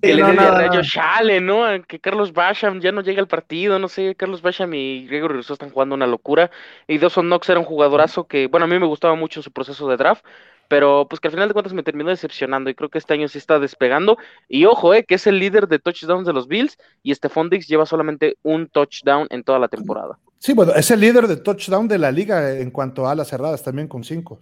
[0.01, 1.83] que le dé no, ¿no?
[1.85, 5.53] Que Carlos Basham ya no llega al partido, no sé, Carlos Basham y Gregory Rousseau
[5.53, 6.51] están jugando una locura.
[6.87, 9.87] Y Dawson Knox era un jugadorazo que, bueno, a mí me gustaba mucho su proceso
[9.89, 10.23] de draft,
[10.67, 13.27] pero pues que al final de cuentas me terminó decepcionando y creo que este año
[13.27, 14.17] sí está despegando.
[14.47, 17.67] Y ojo, eh, que es el líder de touchdowns de los Bills y Stephon Dix
[17.67, 20.17] lleva solamente un touchdown en toda la temporada.
[20.39, 23.63] Sí, bueno, es el líder de touchdown de la liga en cuanto a las cerradas,
[23.63, 24.39] también con cinco.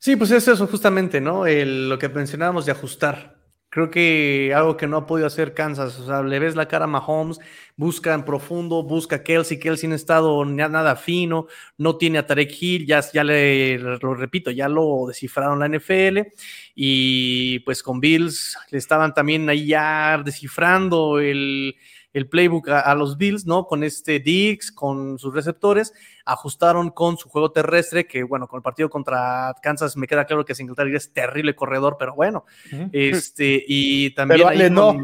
[0.00, 1.44] Sí, pues es eso justamente, ¿no?
[1.46, 3.36] lo que mencionábamos de ajustar.
[3.70, 6.84] Creo que algo que no ha podido hacer Kansas, o sea, le ves la cara
[6.84, 7.38] a Mahomes,
[7.76, 12.26] busca en profundo, busca a Kelsey, Kelsey no ha estado nada fino, no tiene a
[12.26, 16.32] Tarek Hill, ya, ya le, lo repito, ya lo descifraron la NFL
[16.74, 21.76] y pues con Bills le estaban también ahí ya descifrando el,
[22.14, 23.66] el playbook a, los Bills, ¿no?
[23.66, 25.92] Con este Dix, con sus receptores,
[26.24, 30.44] ajustaron con su juego terrestre, que bueno, con el partido contra Kansas me queda claro
[30.44, 32.44] que Singletary es terrible corredor, pero bueno,
[32.92, 34.40] este, y también...
[34.40, 34.98] Pero Ale no.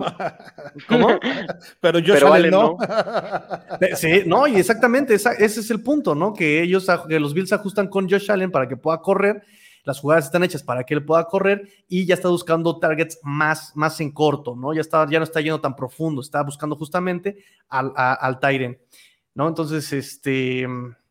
[0.89, 1.09] ¿Cómo?
[1.81, 2.79] pero yo pero Ale no.
[3.97, 6.33] sí, no, y exactamente, ese es el punto, ¿no?
[6.33, 9.43] Que ellos, que los Bills ajustan con Josh Allen para que pueda correr
[9.85, 13.77] las jugadas están hechas para que él pueda correr y ya está buscando targets más,
[13.77, 14.73] más en corto, ¿no?
[14.73, 18.81] Ya, está, ya no está yendo tan profundo, está buscando justamente al, al Tyren,
[19.35, 19.47] ¿no?
[19.47, 20.67] Entonces, este,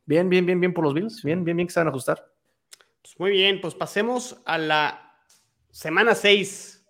[0.06, 2.34] bien, bien, bien, bien por los Bills, bien, bien, bien que saben ajustar.
[3.02, 5.18] Pues muy bien, pues pasemos a la
[5.70, 6.86] semana 6.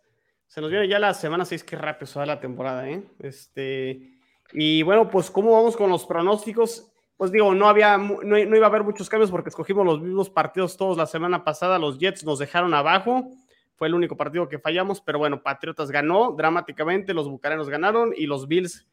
[0.48, 3.04] Se nos viene ya la semana 6, qué rápido se va la temporada, ¿eh?
[3.20, 4.20] Este,
[4.54, 6.93] y bueno, pues, ¿cómo vamos con los pronósticos?
[7.18, 10.78] Pues digo, no había, no, iba a haber muchos cambios porque escogimos los mismos partidos
[10.78, 11.80] todos la semana pasada.
[11.80, 13.30] Los Jets nos dejaron abajo.
[13.76, 18.26] Fue el único partido que fallamos, pero bueno, Patriotas ganó dramáticamente, los Bucaneros ganaron y
[18.26, 18.86] los Bills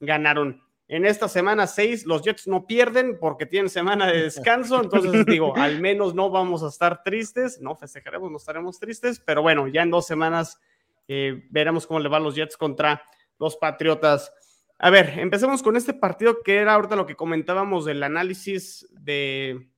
[0.00, 0.62] ganaron.
[0.88, 5.56] En esta semana 6, los Jets no pierden porque tienen semana de descanso, entonces digo,
[5.56, 9.82] al menos no vamos a estar tristes, no festejaremos, no estaremos tristes, pero bueno, ya
[9.82, 10.60] en dos semanas
[11.08, 13.02] eh, veremos cómo le van los Jets contra
[13.38, 14.32] los Patriotas.
[14.78, 19.70] A ver, empecemos con este partido que era ahorita lo que comentábamos del análisis de,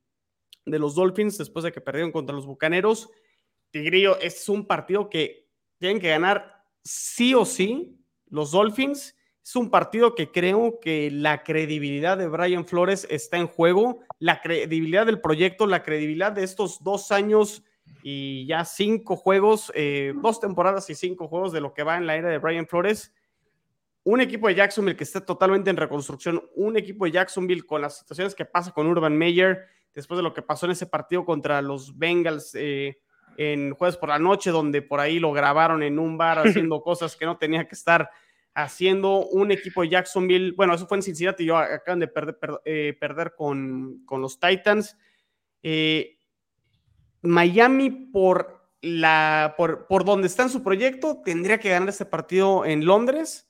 [0.64, 3.08] los Dolphins después de que perdieron contra los Bucaneros.
[3.70, 7.94] Tigrillo, es un partido que tienen que ganar sí o sí
[8.26, 13.46] los Dolphins Es un partido que creo que la credibilidad de Brian Flores está en
[13.46, 17.62] juego, la credibilidad del proyecto, la credibilidad de estos dos años
[18.02, 22.06] y ya cinco juegos, eh, dos temporadas y cinco juegos de lo que va en
[22.06, 23.12] la era de Brian Flores.
[24.10, 27.98] Un equipo de Jacksonville que está totalmente en reconstrucción, un equipo de Jacksonville con las
[27.98, 31.60] situaciones que pasa con Urban Meyer, después de lo que pasó en ese partido contra
[31.60, 33.00] los Bengals eh,
[33.36, 37.16] en jueves por la noche, donde por ahí lo grabaron en un bar haciendo cosas
[37.16, 38.08] que no tenía que estar
[38.54, 42.96] haciendo un equipo de Jacksonville, bueno, eso fue en Cincinnati, yo acaban de perder, eh,
[42.98, 44.96] perder con, con, los Titans.
[45.62, 46.18] Eh,
[47.20, 52.64] Miami por la por, por donde está en su proyecto tendría que ganar este partido
[52.64, 53.47] en Londres,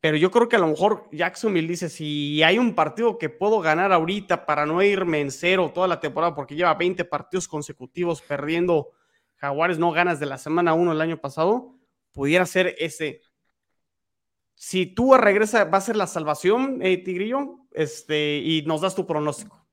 [0.00, 3.60] pero yo creo que a lo mejor Jacksonville dice si hay un partido que puedo
[3.60, 8.22] ganar ahorita para no irme en cero toda la temporada porque lleva 20 partidos consecutivos
[8.22, 8.92] perdiendo
[9.38, 11.74] Jaguares no ganas de la semana 1 el año pasado,
[12.12, 13.22] pudiera ser ese.
[14.54, 19.06] Si tú regresa, va a ser la salvación, eh, Tigrillo, este, y nos das tu
[19.06, 19.64] pronóstico.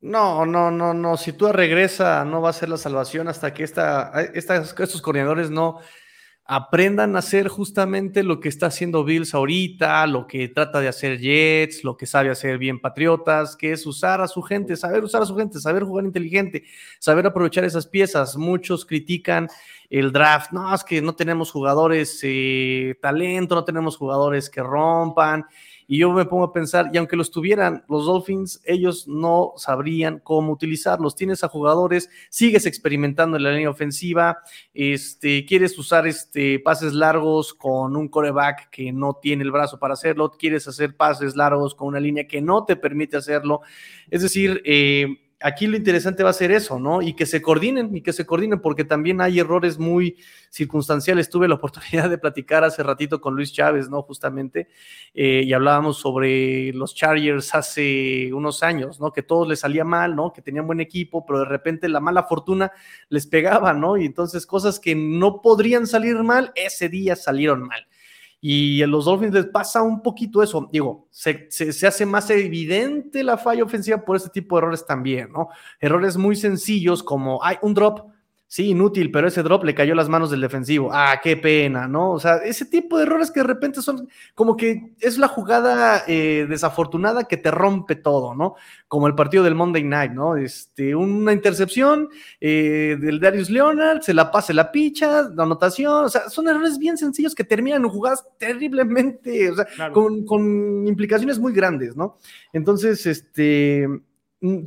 [0.00, 1.18] No, no, no, no.
[1.18, 5.80] Si tú regresa, no va a ser la salvación hasta que esta, estos coordinadores no
[6.52, 11.20] aprendan a hacer justamente lo que está haciendo Bills ahorita, lo que trata de hacer
[11.20, 15.22] Jets, lo que sabe hacer bien Patriotas, que es usar a su gente, saber usar
[15.22, 16.64] a su gente, saber jugar inteligente,
[16.98, 18.36] saber aprovechar esas piezas.
[18.36, 19.46] Muchos critican
[19.90, 20.50] el draft.
[20.50, 25.46] No, es que no tenemos jugadores eh, talento, no tenemos jugadores que rompan.
[25.92, 30.20] Y yo me pongo a pensar, y aunque los tuvieran los Dolphins, ellos no sabrían
[30.20, 31.16] cómo utilizarlos.
[31.16, 34.38] Tienes a jugadores, sigues experimentando en la línea ofensiva,
[34.72, 39.94] este, quieres usar este, pases largos con un coreback que no tiene el brazo para
[39.94, 43.62] hacerlo, quieres hacer pases largos con una línea que no te permite hacerlo.
[44.10, 47.02] Es decir, eh, aquí lo interesante va a ser eso, ¿no?
[47.02, 50.16] Y que se coordinen, y que se coordinen, porque también hay errores muy
[50.50, 51.30] circunstanciales.
[51.30, 54.02] Tuve la oportunidad de platicar hace ratito con Luis Chávez, ¿no?
[54.02, 54.68] Justamente,
[55.14, 59.12] eh, y hablábamos sobre los Chargers hace unos años, ¿no?
[59.12, 60.32] Que todo les salía mal, ¿no?
[60.32, 62.72] Que tenían buen equipo, pero de repente la mala fortuna
[63.08, 63.96] les pegaba, ¿no?
[63.96, 67.86] Y entonces cosas que no podrían salir mal, ese día salieron mal.
[68.40, 70.68] Y a los Dolphins les pasa un poquito eso.
[70.72, 71.48] Digo, se,
[71.86, 75.48] hace más evidente la falla ofensiva por este tipo de errores también, ¿no?
[75.78, 78.10] Errores muy sencillos como hay un drop
[78.52, 80.90] Sí, inútil, pero ese drop le cayó las manos del defensivo.
[80.92, 82.10] Ah, qué pena, ¿no?
[82.10, 86.02] O sea, ese tipo de errores que de repente son como que es la jugada
[86.08, 88.56] eh, desafortunada que te rompe todo, ¿no?
[88.88, 90.36] Como el partido del Monday Night, ¿no?
[90.36, 92.08] Este, una intercepción
[92.40, 96.76] eh, del Darius Leonard, se la pasa la picha, la anotación, o sea, son errores
[96.76, 102.18] bien sencillos que terminan en jugadas terriblemente, o sea, con, con implicaciones muy grandes, ¿no?
[102.52, 103.86] Entonces, este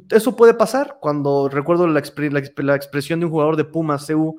[0.09, 4.37] eso puede pasar cuando recuerdo la, expresión de un jugador de Pumas, CU,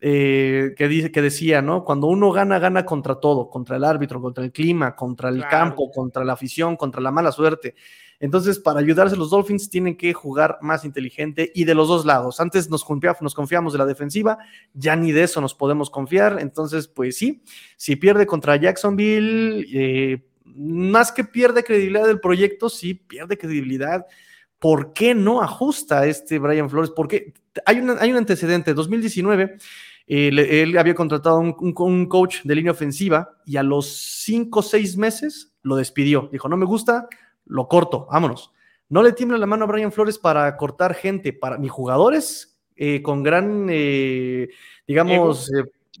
[0.00, 1.84] eh, que, dice, que decía, ¿no?
[1.84, 5.90] Cuando uno gana, gana contra todo, contra el árbitro, contra el clima, contra el campo,
[5.90, 7.74] contra la afición, contra la mala suerte.
[8.20, 12.40] Entonces, para ayudarse los Dolphins tienen que jugar más inteligente y de los dos lados.
[12.40, 14.38] Antes nos, confiamos, nos confiamos de la defensiva,
[14.74, 16.38] ya ni de eso nos podemos confiar.
[16.40, 17.42] Entonces, pues sí,
[17.76, 24.06] si pierde contra Jacksonville, eh, más que pierde credibilidad del proyecto, sí pierde credibilidad
[24.58, 26.90] ¿por qué no ajusta este Brian Flores?
[26.90, 27.34] Porque
[27.64, 29.56] hay, hay un antecedente, 2019,
[30.08, 34.62] eh, él había contratado un, un, coach de línea ofensiva y a los cinco o
[34.62, 36.28] seis meses lo despidió.
[36.30, 37.08] Dijo, no me gusta,
[37.44, 38.52] lo corto, vámonos.
[38.88, 43.02] No le tiembla la mano a Brian Flores para cortar gente, para mis jugadores eh,
[43.02, 44.48] con gran, eh,
[44.86, 45.50] digamos,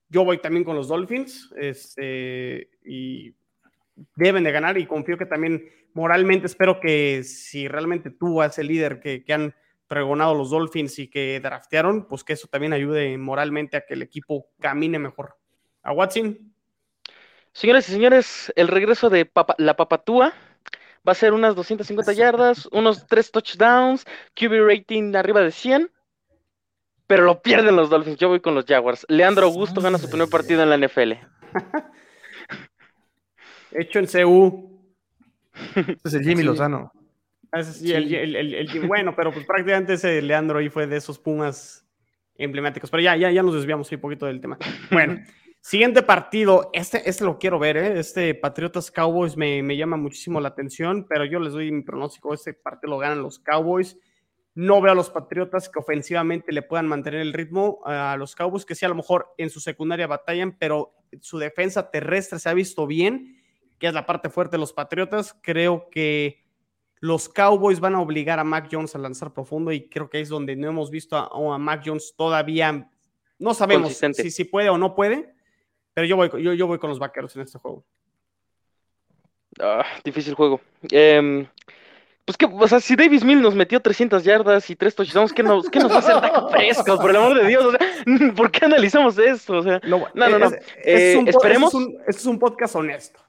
[0.09, 3.35] yo voy también con los Dolphins este, y
[4.17, 8.69] deben de ganar y confío que también moralmente espero que si realmente tú eres el
[8.69, 9.55] líder que, que han
[9.89, 14.03] pregonado los Dolphins y que draftearon, pues que eso también ayude moralmente a que el
[14.03, 15.37] equipo camine mejor.
[15.83, 16.53] A Watson.
[17.53, 20.33] Señores y señores, el regreso de la Papatúa
[21.07, 25.91] va a ser unas 250 yardas, unos 3 touchdowns, QB rating arriba de 100
[27.07, 28.19] pero lo pierden los Dolphins.
[28.19, 29.05] Yo voy con los Jaguars.
[29.09, 31.13] Leandro Augusto gana su primer partido en la NFL.
[33.73, 34.71] Hecho en CU.
[36.05, 36.93] es el Jimmy Lozano.
[37.63, 41.85] sí, El, bueno, pero pues prácticamente ese Leandro ahí fue de esos Pumas
[42.37, 42.91] emblemáticos.
[42.91, 44.57] Pero ya, ya, ya nos desviamos un poquito del tema.
[44.91, 45.21] Bueno,
[45.61, 46.71] siguiente partido.
[46.73, 47.99] Este, este lo quiero ver, ¿eh?
[47.99, 52.33] Este Patriotas Cowboys me, me llama muchísimo la atención, pero yo les doy mi pronóstico.
[52.33, 53.99] Este partido lo ganan los Cowboys.
[54.55, 58.65] No veo a los Patriotas que ofensivamente le puedan mantener el ritmo a los Cowboys,
[58.65, 62.55] que sí a lo mejor en su secundaria batallan, pero su defensa terrestre se ha
[62.55, 63.43] visto bien,
[63.79, 65.37] que es la parte fuerte de los Patriotas.
[65.43, 66.45] Creo que
[67.01, 70.29] los Cowboys van a obligar a Mac Jones a lanzar profundo y creo que es
[70.29, 72.89] donde no hemos visto a, Mac Jones todavía.
[73.39, 75.35] No sabemos si, si, puede o no puede,
[75.93, 77.85] pero yo voy, yo, yo voy con los vaqueros en este juego.
[79.61, 80.61] Ah, difícil juego.
[80.91, 81.47] Eh,
[82.25, 85.43] pues que, o sea, si Davis Mill nos metió 300 yardas y 3 touchdowns, ¿qué
[85.43, 86.99] nos, qué nos va a hacer Dak Prescott?
[87.01, 87.81] Por el amor de Dios, o sea,
[88.37, 89.59] ¿por qué analizamos esto?
[89.59, 90.51] O sea, no, no, no.
[90.83, 91.75] Eh, esperemos.
[91.75, 93.21] Esto es, un, podcast honesto.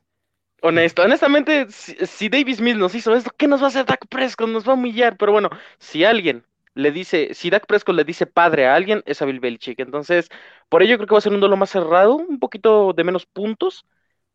[0.62, 4.48] Honesto, honestamente, si, Davis Mill nos hizo esto, ¿qué nos va a hacer Dak Prescott?
[4.48, 8.26] Nos va a humillar, pero bueno, si alguien le dice, si Dak Prescott le dice
[8.26, 9.80] padre a alguien, es a Bill Belichick.
[9.80, 10.30] Entonces,
[10.70, 13.26] por ello creo que va a ser un duelo más cerrado, un poquito de menos
[13.26, 13.86] puntos,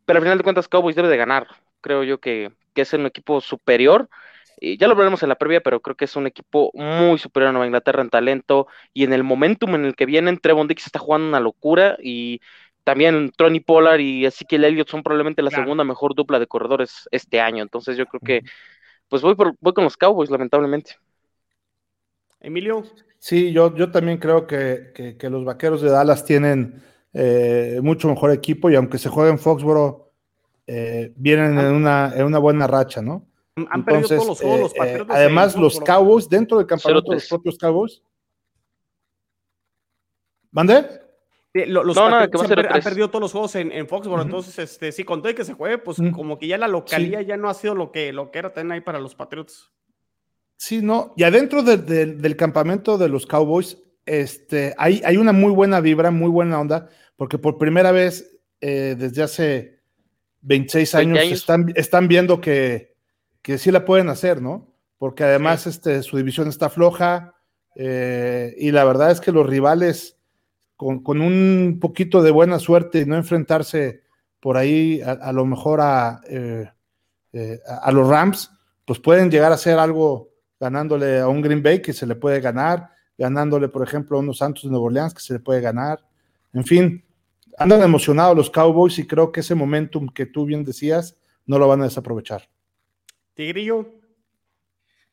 [0.04, 1.46] pero al final de cuentas Cowboys debe de ganar.
[1.80, 4.11] Creo yo que, que es un equipo superior
[4.61, 7.52] ya lo veremos en la previa, pero creo que es un equipo muy superior a
[7.52, 10.38] Nueva Inglaterra en talento y en el momentum en el que vienen.
[10.38, 12.40] Trevon Dix está jugando una locura y
[12.84, 17.40] también Tony Pollard y Ezekiel Elliott son probablemente la segunda mejor dupla de corredores este
[17.40, 17.62] año.
[17.62, 18.42] Entonces yo creo que
[19.08, 20.96] pues voy, voy con los Cowboys, lamentablemente.
[22.40, 22.84] Emilio.
[23.18, 26.82] Sí, yo, yo también creo que, los vaqueros de Dallas tienen
[27.12, 30.12] eh, mucho mejor equipo y aunque se juegue en Foxboro,
[30.66, 33.29] eh, vienen en una, en una buena racha, ¿no?
[33.70, 37.16] Han perdido todos los juegos los eh, eh, además, los Cowboys, dentro del campamento de
[37.16, 38.02] los propios Cowboys.
[40.50, 41.00] ¿Mande?
[41.52, 45.34] los no, han, perdido todos los juegos en, en Foxborough, entonces este, sí, con todo
[45.34, 48.12] que se juegue, pues como que ya la localía ya no ha sido lo que,
[48.12, 49.72] lo que era tener ahí para los Patriots.
[50.56, 55.80] Sí, no, y adentro del campamento de los Cowboys, este, hay, hay una muy buena
[55.80, 59.80] vibra, muy buena onda, porque por primera vez eh, desde hace
[60.42, 62.89] 26 años, Están, están viendo que,
[63.43, 64.72] que sí la pueden hacer, ¿no?
[64.99, 67.34] Porque además este, su división está floja
[67.74, 70.18] eh, y la verdad es que los rivales
[70.76, 74.03] con, un poquito de buena suerte y no enfrentarse
[74.41, 75.80] por ahí a, lo mejor
[76.28, 76.70] eh,
[77.34, 78.51] eh, a, a, los Rams,
[78.86, 82.41] pues pueden llegar a hacer algo ganándole a un Green Bay que se le puede
[82.41, 86.01] ganar, ganándole, por ejemplo, a unos Santos de Nueva Orleans que se le puede ganar.
[86.55, 87.05] En fin,
[87.59, 91.68] andan emocionados los Cowboys y creo que ese momentum que tú bien decías no lo
[91.68, 92.49] van a desaprovechar.
[93.41, 93.86] Tigrillo.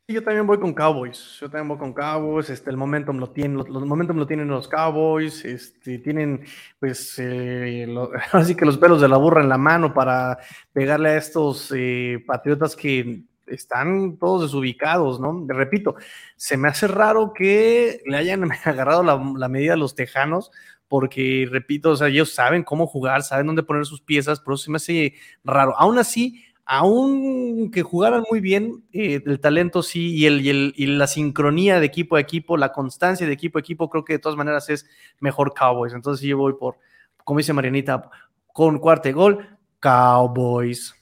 [0.05, 1.37] Yo también voy con Cowboys.
[1.39, 2.49] Yo también voy con Cowboys.
[2.49, 5.45] Este, el momentum lo tienen, los, momentum lo tienen los Cowboys.
[5.45, 6.43] Este, tienen,
[6.77, 7.87] pues, eh,
[8.33, 10.39] así que los pelos de la burra en la mano para
[10.73, 15.45] pegarle a estos eh, patriotas que están todos desubicados, ¿no?
[15.47, 15.95] Repito,
[16.35, 20.51] se me hace raro que le hayan agarrado la, la medida a los tejanos,
[20.89, 24.69] porque, repito, o sea, ellos saben cómo jugar, saben dónde poner sus piezas, pero se
[24.69, 25.13] me hace
[25.45, 25.73] raro.
[25.77, 32.17] Aún así, aunque jugaran muy bien, eh, el talento sí y, la sincronía de equipo
[32.17, 34.85] a equipo, la constancia de equipo a equipo, creo que de todas maneras es
[35.21, 35.93] mejor Cowboys.
[35.93, 36.75] Entonces yo voy por,
[37.23, 38.09] como dice Marianita,
[38.51, 39.47] con cuarto gol,
[39.79, 40.93] Cowboys.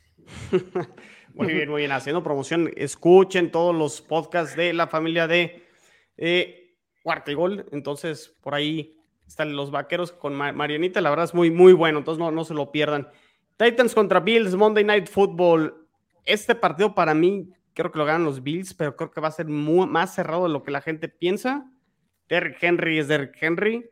[1.34, 1.92] muy bien, muy bien.
[1.94, 5.64] Haciendo promoción, escuchen todos los podcasts de la familia de
[6.18, 7.66] eh, cuarto gol.
[7.72, 11.02] Entonces, por ahí están los vaqueros con Marianita.
[11.02, 11.98] La verdad es muy, muy bueno.
[11.98, 13.10] Entonces, no, no se lo pierdan.
[13.58, 15.88] Titans contra Bills, Monday Night Football.
[16.26, 19.32] Este partido para mí creo que lo ganan los Bills, pero creo que va a
[19.32, 21.72] ser más cerrado de lo que la gente piensa.
[22.28, 23.90] Derrick Henry es Derrick Henry.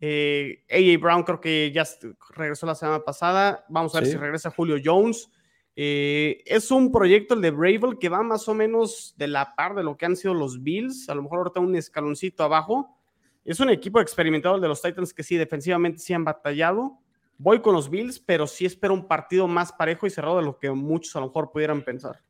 [0.00, 1.84] Eh, AJ Brown creo que ya
[2.34, 3.64] regresó la semana pasada.
[3.68, 5.30] Vamos a ver si regresa Julio Jones.
[5.74, 9.74] Eh, es un proyecto, el de Bravel, que va más o menos de la par
[9.74, 11.08] de lo que han sido los Bills.
[11.08, 12.98] A lo mejor ahorita un escaloncito abajo.
[13.44, 16.98] Es un equipo experimentado el de los Titans que sí, defensivamente sí han batallado.
[17.42, 20.60] Voy con los Bills, pero sí espero un partido más parejo y cerrado de lo
[20.60, 22.22] que muchos a lo mejor pudieran pensar.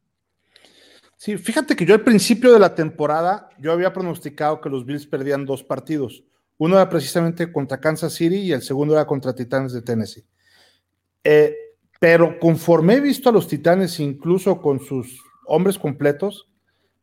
[1.19, 5.07] Sí, fíjate que yo al principio de la temporada, yo había pronosticado que los Bills
[5.07, 6.25] perdían dos partidos.
[6.57, 10.25] Uno era precisamente contra Kansas City y el segundo era contra Titanes de Tennessee.
[11.23, 11.55] Eh,
[12.01, 16.49] pero conforme he visto a los Titanes, incluso con sus hombres completos,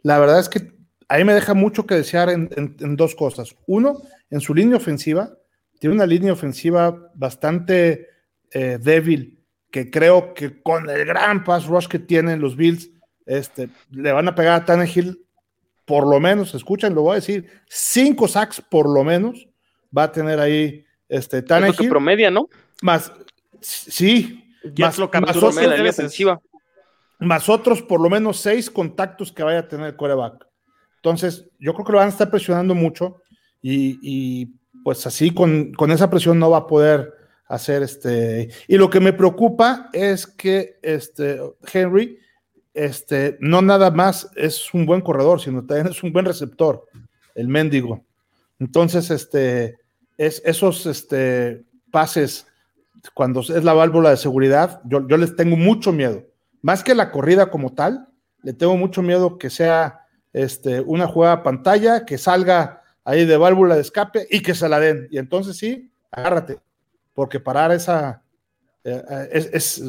[0.01, 0.73] la verdad es que
[1.07, 3.55] ahí me deja mucho que desear en, dos cosas.
[3.67, 5.37] Uno, en su línea ofensiva,
[5.79, 8.07] tiene una línea ofensiva bastante
[8.51, 9.39] eh, débil,
[9.71, 12.91] que creo que con el gran pass rush que tienen los Bills,
[13.25, 15.25] este, le van a pegar a Tannehill
[15.85, 19.47] por lo menos, escuchen, lo voy a decir, cinco sacks por lo menos
[19.95, 21.89] va a tener ahí este Tannehill.
[21.89, 22.47] promedia, ¿no?
[22.81, 23.11] Más,
[23.59, 25.55] sí, más, lo más, otros,
[27.19, 30.47] más otros por lo menos seis contactos que vaya a tener el coreback.
[30.97, 33.21] Entonces, yo creo que lo van a estar presionando mucho
[33.61, 37.13] y, pues así con, con, esa presión no va a poder
[37.47, 38.49] hacer este.
[38.67, 41.39] Y lo que me preocupa es que este
[41.71, 42.19] Henry
[42.73, 46.85] este, no nada más es un buen corredor, sino también es un buen receptor,
[47.35, 48.05] el mendigo.
[48.59, 49.77] Entonces, este,
[50.17, 52.47] es, esos este, pases,
[53.13, 56.25] cuando es la válvula de seguridad, yo, yo les tengo mucho miedo.
[56.61, 58.07] Más que la corrida como tal,
[58.43, 62.78] le tengo mucho miedo que sea este, una jugada pantalla, que salga
[63.09, 65.07] ahí de válvula de escape y que se la den.
[65.09, 66.59] Y entonces sí, agárrate,
[67.13, 68.21] porque parar esa
[68.83, 69.81] eh, eh, es,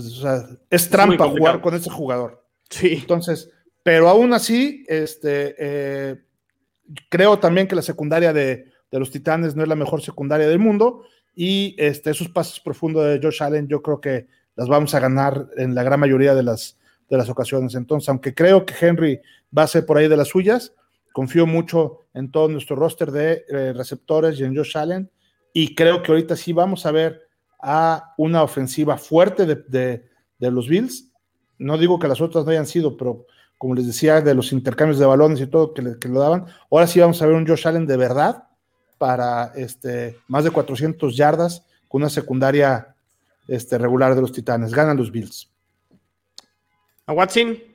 [0.70, 2.42] es, trampa jugar con ese jugador.
[2.70, 2.98] Sí.
[3.00, 3.50] Entonces,
[3.82, 6.22] pero aún así, este, eh,
[7.10, 11.04] creo también que la secundaria de, los Titanes no es la mejor secundaria del mundo
[11.36, 15.46] y este, esos pasos profundos de Josh Allen yo creo que las vamos a ganar
[15.58, 17.74] en la gran mayoría de las, de las ocasiones.
[17.74, 19.20] Entonces, aunque creo que Henry
[19.56, 20.72] va a ser por ahí de las suyas,
[21.12, 25.10] confío mucho en todo nuestro roster de eh, receptores y en Josh Allen
[25.52, 27.22] y creo que ahorita sí vamos a ver
[27.60, 30.08] a una ofensiva fuerte de,
[30.38, 31.10] los Bills
[31.58, 33.26] no digo que las otras no hayan sido, pero
[33.58, 36.86] como les decía, de los intercambios de balones y todo que, le, lo daban, ahora
[36.86, 38.44] sí vamos a ver un Josh Allen de verdad
[38.96, 42.94] para este, más de 400 yardas con una secundaria
[43.46, 44.72] este, regular de los Titanes.
[44.72, 45.50] Ganan los Bills.
[47.06, 47.69] A Watson.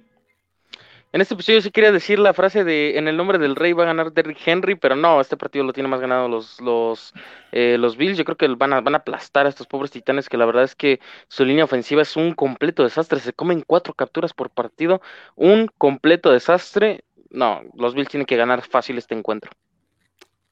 [1.16, 3.84] En este episodio sí quería decir la frase de en el nombre del rey va
[3.84, 7.14] a ganar Derrick Henry, pero no, este partido lo tiene más ganado los, los,
[7.54, 8.18] eh, los Bills.
[8.18, 10.66] Yo creo que van a, van a aplastar a estos pobres titanes, que la verdad
[10.66, 11.00] es que
[11.30, 13.22] su línea ofensiva es un completo desastre.
[13.22, 15.02] Se comen cuatro capturas por partido,
[15.36, 17.06] un completo desastre.
[17.30, 19.52] No, los Bills tienen que ganar fácil este encuentro.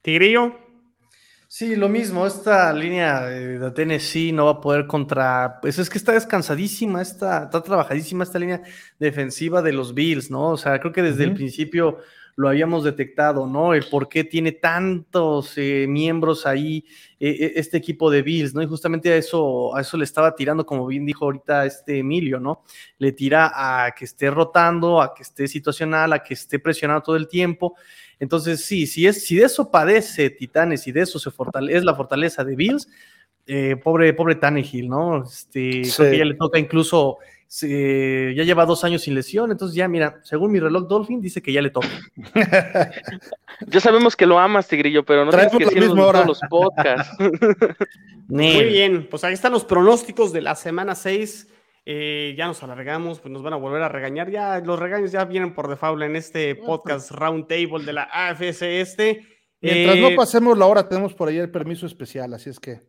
[0.02, 0.58] Tigrillo.
[1.56, 6.00] Sí, lo mismo, esta línea de Tennessee no va a poder contra, pues es que
[6.00, 8.64] está descansadísima, está, está trabajadísima esta línea
[8.98, 10.50] defensiva de los Bills, ¿no?
[10.50, 12.00] O sea, creo que desde el principio
[12.36, 13.76] lo habíamos detectado, ¿no?
[13.76, 16.86] El por qué tiene tantos eh, miembros ahí
[17.20, 18.64] eh, este equipo de Bills, ¿no?
[18.64, 22.40] Y justamente a eso, a eso le estaba tirando, como bien dijo ahorita este Emilio,
[22.40, 22.64] ¿no?
[22.98, 27.16] Le tira a que esté rotando, a que esté situacional, a que esté presionado todo
[27.16, 27.76] el tiempo.
[28.24, 31.84] Entonces, sí, si, es, si de eso padece Titanes y de eso se fortalece, es
[31.84, 32.88] la fortaleza de Bills,
[33.46, 35.26] eh, pobre, pobre Tannehill, ¿no?
[35.26, 37.18] Este, creo que ya le toca incluso,
[37.60, 41.52] ya lleva dos años sin lesión, entonces ya, mira, según mi reloj Dolphin, dice que
[41.52, 41.90] ya le toca.
[43.68, 47.14] ya sabemos que lo amas, Tigrillo, pero no tienes que decirlo todos los podcasts.
[48.30, 51.50] Muy bien, pues ahí están los pronósticos de la semana 6.
[51.86, 54.30] Eh, ya nos alargamos, pues nos van a volver a regañar.
[54.30, 59.26] Ya los regaños ya vienen por default en este podcast Roundtable de la AFS este.
[59.60, 62.82] Mientras no eh, pasemos la hora, tenemos por ahí el permiso especial, así es que.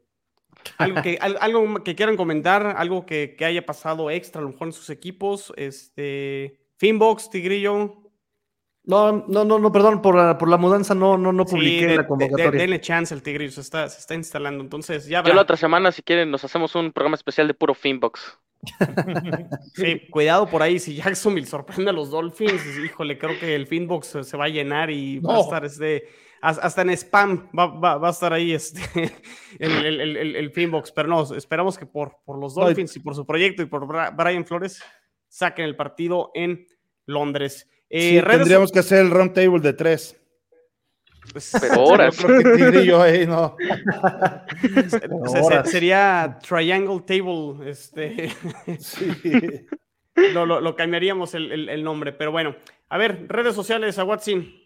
[0.78, 4.72] Algo que, algo que quieran comentar, algo que, haya pasado extra a lo mejor en
[4.72, 5.52] sus equipos.
[5.56, 6.60] Este.
[6.76, 8.00] Finbox, Tigrillo.
[8.84, 12.06] No, no, no, no, perdón, por la, por la mudanza no, no, no publiqué la
[12.06, 12.60] convocatoria.
[12.60, 14.62] denle chance al Tigrillo, se está, se está instalando.
[14.62, 15.28] Entonces, ya va.
[15.28, 18.38] Yo la otra semana, si quieren, nos hacemos un programa especial de puro Finbox.
[19.74, 20.78] Sí, cuidado por ahí.
[20.78, 24.90] Si Jacksonville sorprende a los Dolphins, híjole, creo que el Finbox se va a llenar
[24.90, 26.08] y va a estar este,
[26.40, 29.12] hasta en spam va, a estar ahí este,
[29.58, 30.92] el, el, Finbox.
[30.92, 34.44] Pero no, esperamos que por, por los Dolphins y por su proyecto y por Brian
[34.44, 34.82] Flores
[35.28, 36.66] saquen el partido en
[37.06, 37.68] Londres.
[37.88, 40.20] Eh, tendríamos que hacer el round table de tres.
[41.32, 42.16] Pues, pero horas.
[43.26, 43.56] no.
[45.64, 47.70] sería Triangle Table.
[47.70, 48.30] Este.
[50.32, 52.12] lo, lo, lo cambiaríamos el, el, el, nombre.
[52.12, 52.56] Pero bueno,
[52.88, 54.64] a ver, redes sociales a Watson.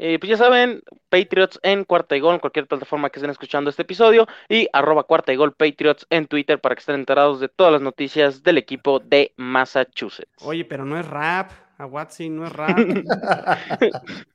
[0.00, 3.68] Eh, pues ya saben, Patriots en Cuarta y Gol, en cualquier plataforma que estén escuchando
[3.68, 7.48] este episodio, y arroba Cuarta y Gol Patriots en Twitter para que estén enterados de
[7.48, 10.30] todas las noticias del equipo de Massachusetts.
[10.42, 12.76] Oye, pero no es rap, a Watson no es rap.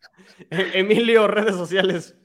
[0.50, 2.16] Emilio, redes sociales.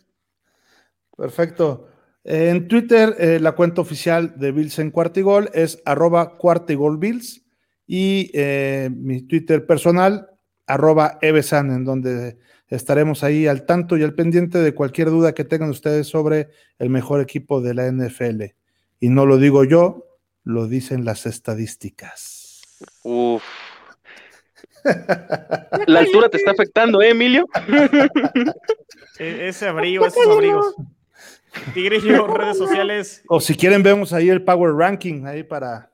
[1.17, 1.89] Perfecto.
[2.23, 6.73] En Twitter, eh, la cuenta oficial de Bills en Cuarta y Gol es arroba Cuarta
[6.73, 7.45] y Gol Bills,
[7.87, 10.29] y eh, mi Twitter personal,
[10.67, 12.39] arroba Evesan, en donde
[12.69, 16.91] estaremos ahí al tanto y al pendiente de cualquier duda que tengan ustedes sobre el
[16.91, 18.43] mejor equipo de la NFL.
[19.01, 22.61] Y no lo digo yo, lo dicen las estadísticas.
[23.03, 23.43] Uf.
[25.87, 27.47] La altura te está afectando, ¿eh, Emilio?
[29.19, 30.75] E-, ese abrigo, esos abrigos.
[31.75, 33.23] Tigrillo, redes sociales.
[33.29, 35.91] O si quieren, vemos ahí el Power Ranking, ahí para,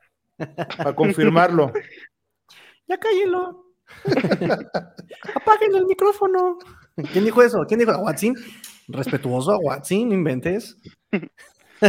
[0.76, 1.72] para confirmarlo.
[2.86, 3.64] Ya cállelo.
[5.34, 6.58] Apáguenle el micrófono.
[7.12, 7.64] ¿Quién dijo eso?
[7.66, 7.92] ¿Quién dijo?
[7.92, 8.34] ¿A Watson?
[8.88, 10.76] Respetuoso a Watson, no inventes.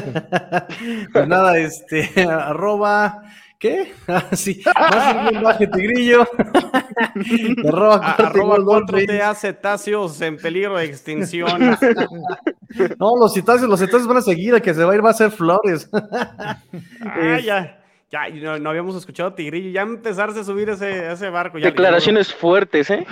[1.12, 3.22] pues nada, este, arroba,
[3.60, 3.94] ¿qué?
[4.08, 6.22] Ah, sí, más un baje tigrillo.
[7.68, 11.60] arroba, a, arroba 4TA cetáceos en peligro de extinción.
[13.00, 15.10] no, los cetáceos, los cetáceos van a seguir, el que se va a ir va
[15.10, 15.90] a ser flores.
[15.92, 17.82] ah, ya.
[18.12, 21.58] Ya, no, no, habíamos escuchado Tigrillo, ya empezarse a subir ese, ese barco.
[21.58, 23.06] Ya Declaraciones fuertes, ¿eh?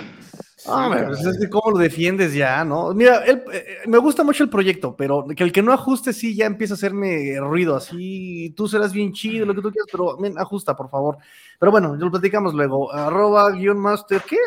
[0.66, 2.94] Ah, pues es que cómo lo defiendes ya, ¿no?
[2.94, 6.34] Mira, él, eh, me gusta mucho el proyecto, pero que el que no ajuste sí
[6.34, 10.16] ya empieza a hacerme ruido, así tú serás bien chido, lo que tú quieras, pero
[10.18, 11.18] men, ajusta, por favor.
[11.58, 12.92] Pero bueno, ya lo platicamos luego.
[12.92, 14.38] Arroba guion master, ¿qué?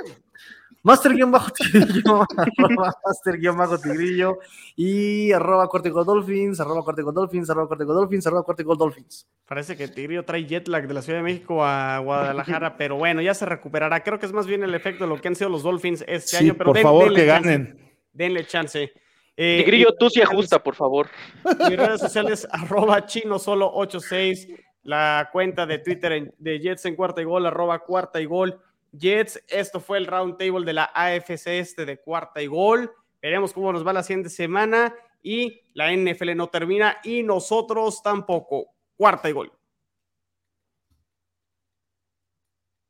[0.88, 4.40] Master guion bajo tigrillo, arroba master guion bajo tigrillo
[4.78, 9.28] y arroba corte dolphins, arroba corte dolphins, arroba corte dolphins, arroba corte dolphins.
[9.46, 13.22] Parece que Tigrillo trae jet lag de la Ciudad de México a Guadalajara, pero bueno,
[13.22, 14.02] ya se recuperará.
[14.02, 16.38] Creo que es más bien el efecto de lo que han sido los Dolphins este
[16.38, 16.54] sí, año.
[16.54, 17.94] Pero por den, favor, que chance, ganen.
[18.14, 18.94] Denle chance.
[19.36, 21.10] Eh, Tigrillo, tú sí ajusta, por favor.
[21.68, 24.48] Mis redes sociales, arroba chino solo 86,
[24.84, 28.62] la cuenta de Twitter de Jets en cuarta y gol, arroba cuarta y gol.
[28.98, 32.92] Jets, esto fue el round table de la AFC este de cuarta y gol.
[33.22, 38.74] Veremos cómo nos va la siguiente semana y la NFL no termina y nosotros tampoco.
[38.96, 39.57] Cuarta y gol.